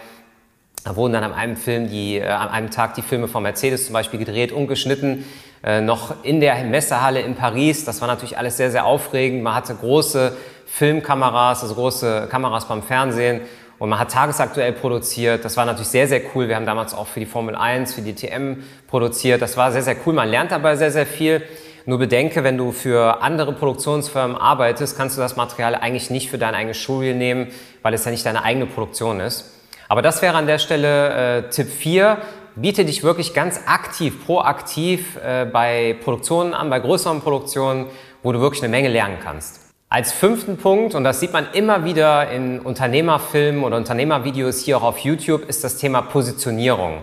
Da 0.85 0.95
wurden 0.95 1.11
dann 1.11 1.25
an 1.25 1.33
einem 1.33 1.57
Film 1.57 1.89
die, 1.89 2.19
äh, 2.19 2.25
an 2.25 2.47
einem 2.47 2.71
Tag 2.71 2.93
die 2.93 3.01
Filme 3.01 3.27
von 3.27 3.43
Mercedes 3.43 3.83
zum 3.83 3.91
Beispiel 3.91 4.17
gedreht 4.17 4.53
und 4.53 4.67
geschnitten. 4.67 5.25
Äh, 5.61 5.81
noch 5.81 6.23
in 6.23 6.39
der 6.39 6.63
Messehalle 6.63 7.19
in 7.19 7.35
Paris. 7.35 7.83
Das 7.83 7.99
war 7.99 8.07
natürlich 8.07 8.37
alles 8.37 8.55
sehr, 8.55 8.71
sehr 8.71 8.85
aufregend. 8.85 9.43
Man 9.43 9.53
hatte 9.53 9.75
große 9.75 10.37
Filmkameras, 10.67 11.63
also 11.63 11.75
große 11.75 12.29
Kameras 12.31 12.65
beim 12.69 12.81
Fernsehen. 12.81 13.41
Und 13.77 13.89
man 13.89 13.99
hat 13.99 14.09
tagesaktuell 14.09 14.71
produziert. 14.71 15.43
Das 15.43 15.57
war 15.57 15.65
natürlich 15.65 15.89
sehr, 15.89 16.07
sehr 16.07 16.21
cool. 16.33 16.47
Wir 16.47 16.55
haben 16.55 16.65
damals 16.65 16.93
auch 16.93 17.07
für 17.07 17.19
die 17.19 17.25
Formel 17.25 17.57
1, 17.57 17.93
für 17.93 18.01
die 18.01 18.15
TM 18.15 18.63
produziert. 18.87 19.41
Das 19.41 19.57
war 19.57 19.73
sehr, 19.73 19.83
sehr 19.83 19.97
cool. 20.05 20.13
Man 20.13 20.29
lernt 20.29 20.53
dabei 20.53 20.77
sehr, 20.77 20.91
sehr 20.91 21.05
viel. 21.05 21.43
Nur 21.85 21.97
bedenke, 21.97 22.43
wenn 22.43 22.57
du 22.57 22.71
für 22.71 23.21
andere 23.21 23.53
Produktionsfirmen 23.53 24.37
arbeitest, 24.37 24.95
kannst 24.97 25.17
du 25.17 25.21
das 25.21 25.35
Material 25.35 25.75
eigentlich 25.75 26.09
nicht 26.09 26.29
für 26.29 26.37
dein 26.37 26.53
eigenes 26.53 26.77
Schuljahr 26.77 27.15
nehmen, 27.15 27.47
weil 27.81 27.93
es 27.93 28.05
ja 28.05 28.11
nicht 28.11 28.25
deine 28.25 28.43
eigene 28.43 28.67
Produktion 28.67 29.19
ist. 29.19 29.51
Aber 29.89 30.01
das 30.01 30.21
wäre 30.21 30.35
an 30.37 30.47
der 30.47 30.59
Stelle 30.59 31.39
äh, 31.39 31.49
Tipp 31.49 31.69
4. 31.69 32.17
Biete 32.55 32.85
dich 32.85 33.03
wirklich 33.03 33.33
ganz 33.33 33.61
aktiv, 33.65 34.25
proaktiv 34.25 35.17
äh, 35.17 35.45
bei 35.45 35.95
Produktionen 36.03 36.53
an, 36.53 36.69
bei 36.69 36.79
größeren 36.79 37.21
Produktionen, 37.21 37.87
wo 38.23 38.31
du 38.31 38.39
wirklich 38.39 38.61
eine 38.61 38.69
Menge 38.69 38.89
lernen 38.89 39.17
kannst. 39.23 39.61
Als 39.89 40.13
fünften 40.13 40.55
Punkt, 40.57 40.95
und 40.95 41.03
das 41.03 41.19
sieht 41.19 41.33
man 41.33 41.47
immer 41.51 41.83
wieder 41.83 42.31
in 42.31 42.59
Unternehmerfilmen 42.59 43.63
oder 43.63 43.75
Unternehmervideos 43.75 44.61
hier 44.63 44.77
auch 44.77 44.83
auf 44.83 44.99
YouTube, 44.99 45.49
ist 45.49 45.63
das 45.65 45.77
Thema 45.77 46.01
Positionierung. 46.01 46.99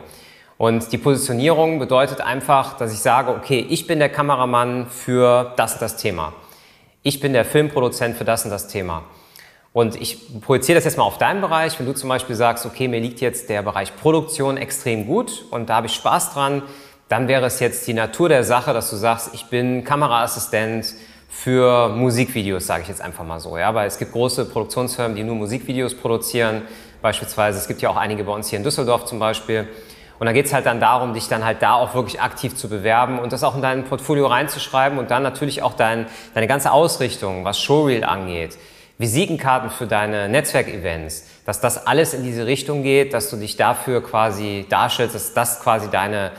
Und 0.58 0.90
die 0.90 0.98
Positionierung 0.98 1.78
bedeutet 1.78 2.20
einfach, 2.20 2.76
dass 2.76 2.92
ich 2.92 2.98
sage, 2.98 3.30
okay, 3.30 3.64
ich 3.70 3.86
bin 3.86 4.00
der 4.00 4.08
Kameramann 4.08 4.88
für 4.88 5.52
das 5.56 5.74
und 5.74 5.82
das 5.82 5.96
Thema. 5.96 6.32
Ich 7.04 7.20
bin 7.20 7.32
der 7.32 7.44
Filmproduzent 7.44 8.16
für 8.16 8.24
das 8.24 8.44
und 8.44 8.50
das 8.50 8.66
Thema. 8.66 9.04
Und 9.72 10.00
ich 10.00 10.40
projiziere 10.40 10.76
das 10.76 10.84
jetzt 10.84 10.98
mal 10.98 11.04
auf 11.04 11.16
deinen 11.16 11.40
Bereich. 11.40 11.78
Wenn 11.78 11.86
du 11.86 11.94
zum 11.94 12.08
Beispiel 12.08 12.34
sagst, 12.34 12.66
okay, 12.66 12.88
mir 12.88 12.98
liegt 12.98 13.20
jetzt 13.20 13.48
der 13.48 13.62
Bereich 13.62 13.94
Produktion 13.94 14.56
extrem 14.56 15.06
gut 15.06 15.44
und 15.52 15.70
da 15.70 15.76
habe 15.76 15.86
ich 15.86 15.94
Spaß 15.94 16.32
dran, 16.32 16.62
dann 17.08 17.28
wäre 17.28 17.46
es 17.46 17.60
jetzt 17.60 17.86
die 17.86 17.94
Natur 17.94 18.28
der 18.28 18.42
Sache, 18.42 18.72
dass 18.72 18.90
du 18.90 18.96
sagst, 18.96 19.30
ich 19.34 19.46
bin 19.46 19.84
Kameraassistent 19.84 20.94
für 21.28 21.88
Musikvideos, 21.90 22.66
sage 22.66 22.82
ich 22.82 22.88
jetzt 22.88 23.00
einfach 23.00 23.24
mal 23.24 23.38
so. 23.38 23.56
Ja, 23.56 23.74
weil 23.76 23.86
es 23.86 23.96
gibt 23.96 24.10
große 24.10 24.46
Produktionsfirmen, 24.46 25.14
die 25.16 25.22
nur 25.22 25.36
Musikvideos 25.36 25.94
produzieren. 25.94 26.62
Beispielsweise, 27.00 27.58
es 27.58 27.68
gibt 27.68 27.80
ja 27.80 27.90
auch 27.90 27.96
einige 27.96 28.24
bei 28.24 28.32
uns 28.32 28.48
hier 28.48 28.56
in 28.56 28.64
Düsseldorf 28.64 29.04
zum 29.04 29.20
Beispiel. 29.20 29.68
Und 30.18 30.26
da 30.26 30.32
geht 30.32 30.46
es 30.46 30.52
halt 30.52 30.66
dann 30.66 30.80
darum, 30.80 31.14
dich 31.14 31.28
dann 31.28 31.44
halt 31.44 31.62
da 31.62 31.74
auch 31.74 31.94
wirklich 31.94 32.20
aktiv 32.20 32.56
zu 32.56 32.68
bewerben 32.68 33.18
und 33.18 33.32
das 33.32 33.44
auch 33.44 33.54
in 33.54 33.62
dein 33.62 33.84
Portfolio 33.84 34.26
reinzuschreiben 34.26 34.98
und 34.98 35.10
dann 35.10 35.22
natürlich 35.22 35.62
auch 35.62 35.74
dein, 35.74 36.06
deine 36.34 36.46
ganze 36.46 36.72
Ausrichtung, 36.72 37.44
was 37.44 37.60
Showreel 37.60 38.04
angeht, 38.04 38.58
Visitenkarten 38.98 39.70
für 39.70 39.86
deine 39.86 40.28
Netzwerkevents, 40.28 41.28
dass 41.44 41.60
das 41.60 41.86
alles 41.86 42.14
in 42.14 42.24
diese 42.24 42.46
Richtung 42.46 42.82
geht, 42.82 43.14
dass 43.14 43.30
du 43.30 43.36
dich 43.36 43.56
dafür 43.56 44.02
quasi 44.02 44.66
darstellst, 44.68 45.14
dass 45.14 45.34
das 45.34 45.60
quasi 45.60 45.88
deine 45.88 46.32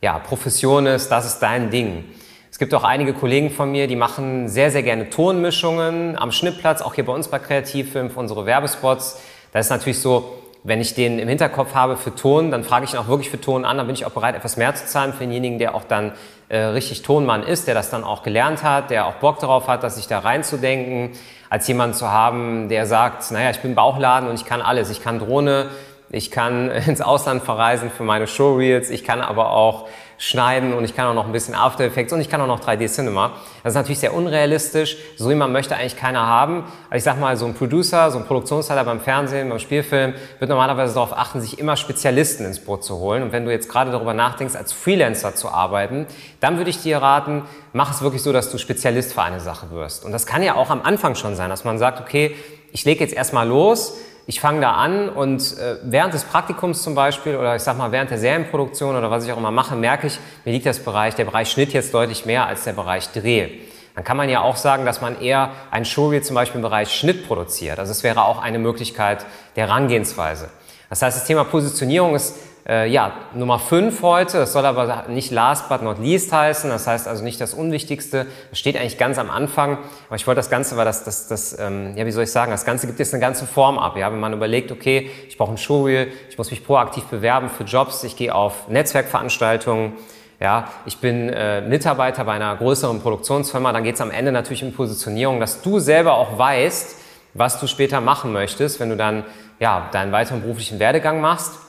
ja, 0.00 0.18
Profession 0.20 0.86
ist, 0.86 1.08
das 1.08 1.26
ist 1.26 1.40
dein 1.40 1.70
Ding. 1.70 2.04
Es 2.48 2.58
gibt 2.58 2.72
auch 2.74 2.84
einige 2.84 3.12
Kollegen 3.12 3.50
von 3.50 3.72
mir, 3.72 3.88
die 3.88 3.96
machen 3.96 4.48
sehr, 4.48 4.70
sehr 4.70 4.84
gerne 4.84 5.10
Tonmischungen 5.10 6.16
am 6.16 6.30
Schnittplatz, 6.30 6.80
auch 6.80 6.94
hier 6.94 7.04
bei 7.04 7.12
uns 7.12 7.28
bei 7.28 7.40
Kreativfilm 7.40 8.08
für 8.08 8.20
unsere 8.20 8.46
Werbespots. 8.46 9.20
Da 9.52 9.58
ist 9.58 9.68
natürlich 9.68 10.00
so, 10.00 10.38
wenn 10.66 10.80
ich 10.80 10.94
den 10.94 11.20
im 11.20 11.28
Hinterkopf 11.28 11.74
habe 11.74 11.96
für 11.96 12.12
Ton, 12.12 12.50
dann 12.50 12.64
frage 12.64 12.84
ich 12.84 12.92
ihn 12.92 12.98
auch 12.98 13.06
wirklich 13.06 13.30
für 13.30 13.40
Ton 13.40 13.64
an, 13.64 13.76
dann 13.76 13.86
bin 13.86 13.94
ich 13.94 14.04
auch 14.04 14.10
bereit, 14.10 14.34
etwas 14.34 14.56
mehr 14.56 14.74
zu 14.74 14.84
zahlen 14.84 15.12
für 15.12 15.20
denjenigen, 15.20 15.60
der 15.60 15.76
auch 15.76 15.84
dann 15.84 16.10
äh, 16.48 16.58
richtig 16.58 17.02
Tonmann 17.02 17.44
ist, 17.44 17.68
der 17.68 17.74
das 17.74 17.88
dann 17.88 18.02
auch 18.02 18.24
gelernt 18.24 18.64
hat, 18.64 18.90
der 18.90 19.06
auch 19.06 19.14
Bock 19.14 19.38
darauf 19.38 19.68
hat, 19.68 19.88
sich 19.92 20.08
da 20.08 20.18
reinzudenken, 20.18 21.12
als 21.50 21.68
jemand 21.68 21.94
zu 21.94 22.10
haben, 22.10 22.68
der 22.68 22.86
sagt, 22.86 23.30
naja, 23.30 23.50
ich 23.50 23.60
bin 23.60 23.76
Bauchladen 23.76 24.28
und 24.28 24.34
ich 24.34 24.44
kann 24.44 24.60
alles. 24.60 24.90
Ich 24.90 25.00
kann 25.00 25.20
Drohne, 25.20 25.70
ich 26.10 26.32
kann 26.32 26.68
ins 26.86 27.00
Ausland 27.00 27.44
verreisen 27.44 27.88
für 27.88 28.02
meine 28.02 28.26
Showreels, 28.26 28.90
ich 28.90 29.04
kann 29.04 29.20
aber 29.20 29.52
auch 29.52 29.88
schneiden 30.18 30.72
und 30.72 30.84
ich 30.84 30.96
kann 30.96 31.06
auch 31.06 31.14
noch 31.14 31.26
ein 31.26 31.32
bisschen 31.32 31.54
After 31.54 31.84
Effects 31.84 32.12
und 32.12 32.20
ich 32.20 32.30
kann 32.30 32.40
auch 32.40 32.46
noch 32.46 32.60
3D 32.60 32.88
Cinema. 32.88 33.32
Das 33.62 33.72
ist 33.72 33.76
natürlich 33.76 33.98
sehr 33.98 34.14
unrealistisch. 34.14 34.96
So 35.16 35.28
jemand 35.28 35.52
möchte 35.52 35.76
eigentlich 35.76 35.96
keiner 35.96 36.26
haben. 36.26 36.64
Aber 36.88 36.96
ich 36.96 37.02
sag 37.02 37.20
mal, 37.20 37.36
so 37.36 37.46
ein 37.46 37.54
Producer, 37.54 38.10
so 38.10 38.18
ein 38.18 38.24
Produktionsleiter 38.24 38.84
beim 38.84 39.00
Fernsehen, 39.00 39.48
beim 39.48 39.58
Spielfilm 39.58 40.14
wird 40.38 40.48
normalerweise 40.48 40.94
darauf 40.94 41.16
achten, 41.16 41.40
sich 41.40 41.58
immer 41.58 41.76
Spezialisten 41.76 42.46
ins 42.46 42.60
Boot 42.60 42.84
zu 42.84 42.96
holen. 42.98 43.22
Und 43.22 43.32
wenn 43.32 43.44
du 43.44 43.50
jetzt 43.50 43.68
gerade 43.68 43.90
darüber 43.90 44.14
nachdenkst, 44.14 44.56
als 44.56 44.72
Freelancer 44.72 45.34
zu 45.34 45.50
arbeiten, 45.50 46.06
dann 46.40 46.56
würde 46.56 46.70
ich 46.70 46.80
dir 46.80 46.98
raten, 46.98 47.42
mach 47.72 47.92
es 47.92 48.00
wirklich 48.02 48.22
so, 48.22 48.32
dass 48.32 48.50
du 48.50 48.58
Spezialist 48.58 49.12
für 49.12 49.22
eine 49.22 49.40
Sache 49.40 49.70
wirst. 49.70 50.04
Und 50.04 50.12
das 50.12 50.26
kann 50.26 50.42
ja 50.42 50.54
auch 50.54 50.70
am 50.70 50.82
Anfang 50.82 51.14
schon 51.14 51.34
sein, 51.36 51.50
dass 51.50 51.64
man 51.64 51.78
sagt, 51.78 52.00
okay, 52.00 52.34
ich 52.72 52.84
lege 52.84 53.04
jetzt 53.04 53.14
erstmal 53.14 53.46
los, 53.46 53.96
ich 54.28 54.40
fange 54.40 54.60
da 54.60 54.72
an 54.72 55.08
und 55.08 55.56
äh, 55.58 55.76
während 55.84 56.12
des 56.12 56.24
Praktikums 56.24 56.82
zum 56.82 56.94
Beispiel 56.96 57.36
oder 57.36 57.54
ich 57.54 57.62
sag 57.62 57.78
mal 57.78 57.92
während 57.92 58.10
der 58.10 58.18
Serienproduktion 58.18 58.96
oder 58.96 59.10
was 59.10 59.24
ich 59.24 59.32
auch 59.32 59.36
immer 59.36 59.52
mache, 59.52 59.76
merke 59.76 60.08
ich, 60.08 60.18
mir 60.44 60.52
liegt 60.52 60.66
das 60.66 60.80
Bereich, 60.80 61.14
der 61.14 61.26
Bereich 61.26 61.50
Schnitt 61.50 61.72
jetzt 61.72 61.94
deutlich 61.94 62.26
mehr 62.26 62.46
als 62.46 62.64
der 62.64 62.72
Bereich 62.72 63.08
Dreh. 63.12 63.50
Dann 63.94 64.04
kann 64.04 64.16
man 64.16 64.28
ja 64.28 64.42
auch 64.42 64.56
sagen, 64.56 64.84
dass 64.84 65.00
man 65.00 65.20
eher 65.20 65.50
ein 65.70 65.84
Showreel 65.84 66.22
zum 66.22 66.34
Beispiel 66.34 66.58
im 66.58 66.62
Bereich 66.62 66.92
Schnitt 66.92 67.26
produziert. 67.26 67.78
Also 67.78 67.92
es 67.92 68.02
wäre 68.02 68.24
auch 68.24 68.42
eine 68.42 68.58
Möglichkeit 68.58 69.24
der 69.54 69.68
Herangehensweise. 69.68 70.50
Das 70.90 71.02
heißt, 71.02 71.16
das 71.16 71.24
Thema 71.24 71.44
Positionierung 71.44 72.14
ist 72.14 72.36
äh, 72.68 72.88
ja, 72.88 73.12
Nummer 73.34 73.58
5 73.58 74.02
heute, 74.02 74.38
das 74.38 74.52
soll 74.52 74.66
aber 74.66 75.04
nicht 75.08 75.30
last 75.30 75.68
but 75.68 75.82
not 75.82 75.98
least 76.00 76.32
heißen, 76.32 76.68
das 76.68 76.86
heißt 76.86 77.06
also 77.06 77.22
nicht 77.22 77.40
das 77.40 77.54
Unwichtigste, 77.54 78.26
das 78.50 78.58
steht 78.58 78.76
eigentlich 78.76 78.98
ganz 78.98 79.18
am 79.18 79.30
Anfang, 79.30 79.78
aber 80.08 80.16
ich 80.16 80.26
wollte 80.26 80.40
das 80.40 80.50
Ganze, 80.50 80.76
weil 80.76 80.84
das, 80.84 81.04
das, 81.04 81.28
das 81.28 81.56
ähm, 81.58 81.96
ja, 81.96 82.04
wie 82.06 82.10
soll 82.10 82.24
ich 82.24 82.32
sagen, 82.32 82.50
das 82.50 82.64
Ganze 82.64 82.88
gibt 82.88 82.98
jetzt 82.98 83.14
eine 83.14 83.20
ganze 83.20 83.46
Form 83.46 83.78
ab, 83.78 83.96
ja, 83.96 84.10
wenn 84.10 84.18
man 84.18 84.32
überlegt, 84.32 84.72
okay, 84.72 85.10
ich 85.28 85.38
brauche 85.38 85.52
ein 85.52 85.58
Showreel, 85.58 86.08
ich 86.28 86.38
muss 86.38 86.50
mich 86.50 86.64
proaktiv 86.64 87.04
bewerben 87.04 87.50
für 87.50 87.64
Jobs, 87.64 88.02
ich 88.02 88.16
gehe 88.16 88.34
auf 88.34 88.68
Netzwerkveranstaltungen, 88.68 89.92
ja, 90.40 90.68
ich 90.86 90.98
bin 90.98 91.28
äh, 91.28 91.60
Mitarbeiter 91.60 92.24
bei 92.24 92.32
einer 92.32 92.56
größeren 92.56 93.00
Produktionsfirma, 93.00 93.72
dann 93.72 93.84
geht 93.84 93.94
es 93.94 94.00
am 94.00 94.10
Ende 94.10 94.32
natürlich 94.32 94.64
um 94.64 94.72
Positionierung, 94.72 95.38
dass 95.38 95.62
du 95.62 95.78
selber 95.78 96.14
auch 96.14 96.36
weißt, 96.36 96.96
was 97.34 97.60
du 97.60 97.68
später 97.68 98.00
machen 98.00 98.32
möchtest, 98.32 98.80
wenn 98.80 98.90
du 98.90 98.96
dann 98.96 99.24
ja, 99.60 99.88
deinen 99.92 100.10
weiteren 100.10 100.42
beruflichen 100.42 100.78
Werdegang 100.78 101.20
machst. 101.20 101.65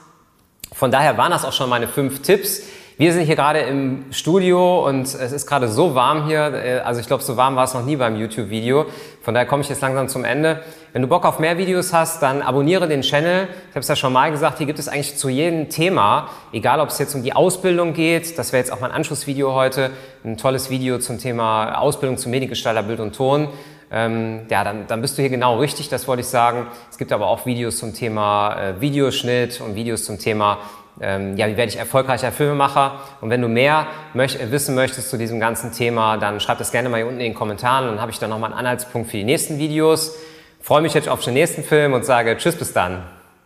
Von 0.78 0.92
daher 0.92 1.18
waren 1.18 1.32
das 1.32 1.44
auch 1.44 1.54
schon 1.54 1.72
meine 1.72 1.88
fünf 1.88 2.22
Tipps. 2.22 2.62
Wir 2.98 3.12
sind 3.12 3.26
hier 3.26 3.36
gerade 3.36 3.62
im 3.62 4.06
Studio 4.12 4.88
und 4.88 5.06
es 5.06 5.32
ist 5.32 5.48
gerade 5.48 5.70
so 5.70 5.96
warm 5.96 6.28
hier. 6.28 6.54
Äh, 6.54 6.80
also 6.82 7.02
ich 7.02 7.08
glaube, 7.08 7.24
so 7.24 7.36
warm 7.36 7.56
war 7.56 7.64
es 7.64 7.74
noch 7.74 7.84
nie 7.84 7.96
beim 7.96 8.16
YouTube-Video. 8.16 8.86
Von 9.24 9.34
daher 9.34 9.48
komme 9.48 9.64
ich 9.64 9.70
jetzt 9.70 9.82
langsam 9.82 10.08
zum 10.08 10.24
Ende. 10.24 10.62
Wenn 10.94 11.02
du 11.02 11.08
Bock 11.08 11.26
auf 11.26 11.40
mehr 11.40 11.58
Videos 11.58 11.94
hast, 11.94 12.22
dann 12.22 12.44
abonniere 12.44 12.88
den 12.88 13.02
Channel. 13.02 13.48
Ich 13.70 13.70
habe 13.72 13.80
es 13.80 13.88
ja 13.88 13.96
schon 13.96 14.14
mal 14.14 14.30
gesagt, 14.30 14.60
hier 14.60 14.68
gibt 14.68 14.78
es 14.78 14.88
eigentlich 14.88 15.18
zu 15.18 15.30
jedem 15.30 15.70
Thema, 15.70 16.30
egal 16.54 16.80
ob 16.80 16.90
es 16.90 17.00
jetzt 17.00 17.16
um 17.16 17.24
die 17.24 17.34
Ausbildung 17.34 17.94
geht, 17.94 18.38
das 18.38 18.54
wäre 18.54 18.62
jetzt 18.62 18.72
auch 18.72 18.80
mein 18.80 18.92
Anschlussvideo 18.92 19.56
heute, 19.56 19.90
ein 20.24 20.38
tolles 20.38 20.70
Video 20.70 21.00
zum 21.00 21.18
Thema 21.18 21.80
Ausbildung 21.80 22.20
zum 22.20 22.30
Mediengestalter 22.30 22.84
Bild 22.84 23.00
und 23.00 23.16
Ton 23.16 23.50
ähm, 23.92 24.42
ja, 24.50 24.64
dann, 24.64 24.88
dann 24.88 25.02
bist 25.02 25.18
du 25.18 25.22
hier 25.22 25.30
genau 25.30 25.60
richtig, 25.60 25.90
das 25.90 26.08
wollte 26.08 26.22
ich 26.22 26.28
sagen. 26.28 26.68
Es 26.90 26.98
gibt 26.98 27.12
aber 27.12 27.28
auch 27.28 27.46
Videos 27.46 27.78
zum 27.78 27.94
Thema 27.94 28.56
äh, 28.56 28.82
Videoschnitt 28.82 29.62
und 29.62 29.76
Videos 29.76 30.04
zum 30.04 30.20
Thema, 30.20 30.60
ähm, 31.00 31.38
ja, 31.38 31.48
wie 31.48 31.58
werde 31.58 31.72
ich 31.72 31.78
erfolgreicher 31.78 32.32
Filmemacher? 32.32 33.00
Und 33.22 33.30
wenn 33.30 33.42
du 33.42 33.48
mehr 33.48 33.88
möcht 34.14 34.40
äh, 34.40 34.52
wissen 34.52 34.76
möchtest 34.76 35.10
zu 35.10 35.18
diesem 35.18 35.40
ganzen 35.40 35.72
Thema, 35.72 36.18
dann 36.18 36.40
schreib 36.40 36.58
das 36.58 36.72
gerne 36.72 36.90
mal 36.90 36.98
hier 36.98 37.08
unten 37.08 37.20
in 37.20 37.32
den 37.32 37.34
Kommentaren 37.36 37.86
und 37.86 37.92
dann 37.92 38.02
habe 38.02 38.12
ich 38.12 38.20
dann 38.20 38.30
nochmal 38.30 38.52
einen 38.52 38.60
Anhaltspunkt 38.60 39.12
für 39.12 39.18
die 39.18 39.24
nächsten 39.24 39.60
Videos. 39.60 40.16
Freue 40.60 40.82
mich 40.82 40.94
jetzt 40.94 41.08
auf 41.08 41.24
den 41.24 41.36
nächsten 41.36 41.64
Film 41.64 41.94
und 41.94 42.04
sage 42.04 42.36
Tschüss 42.38 42.56
bis 42.56 42.74
dann. 42.74 43.17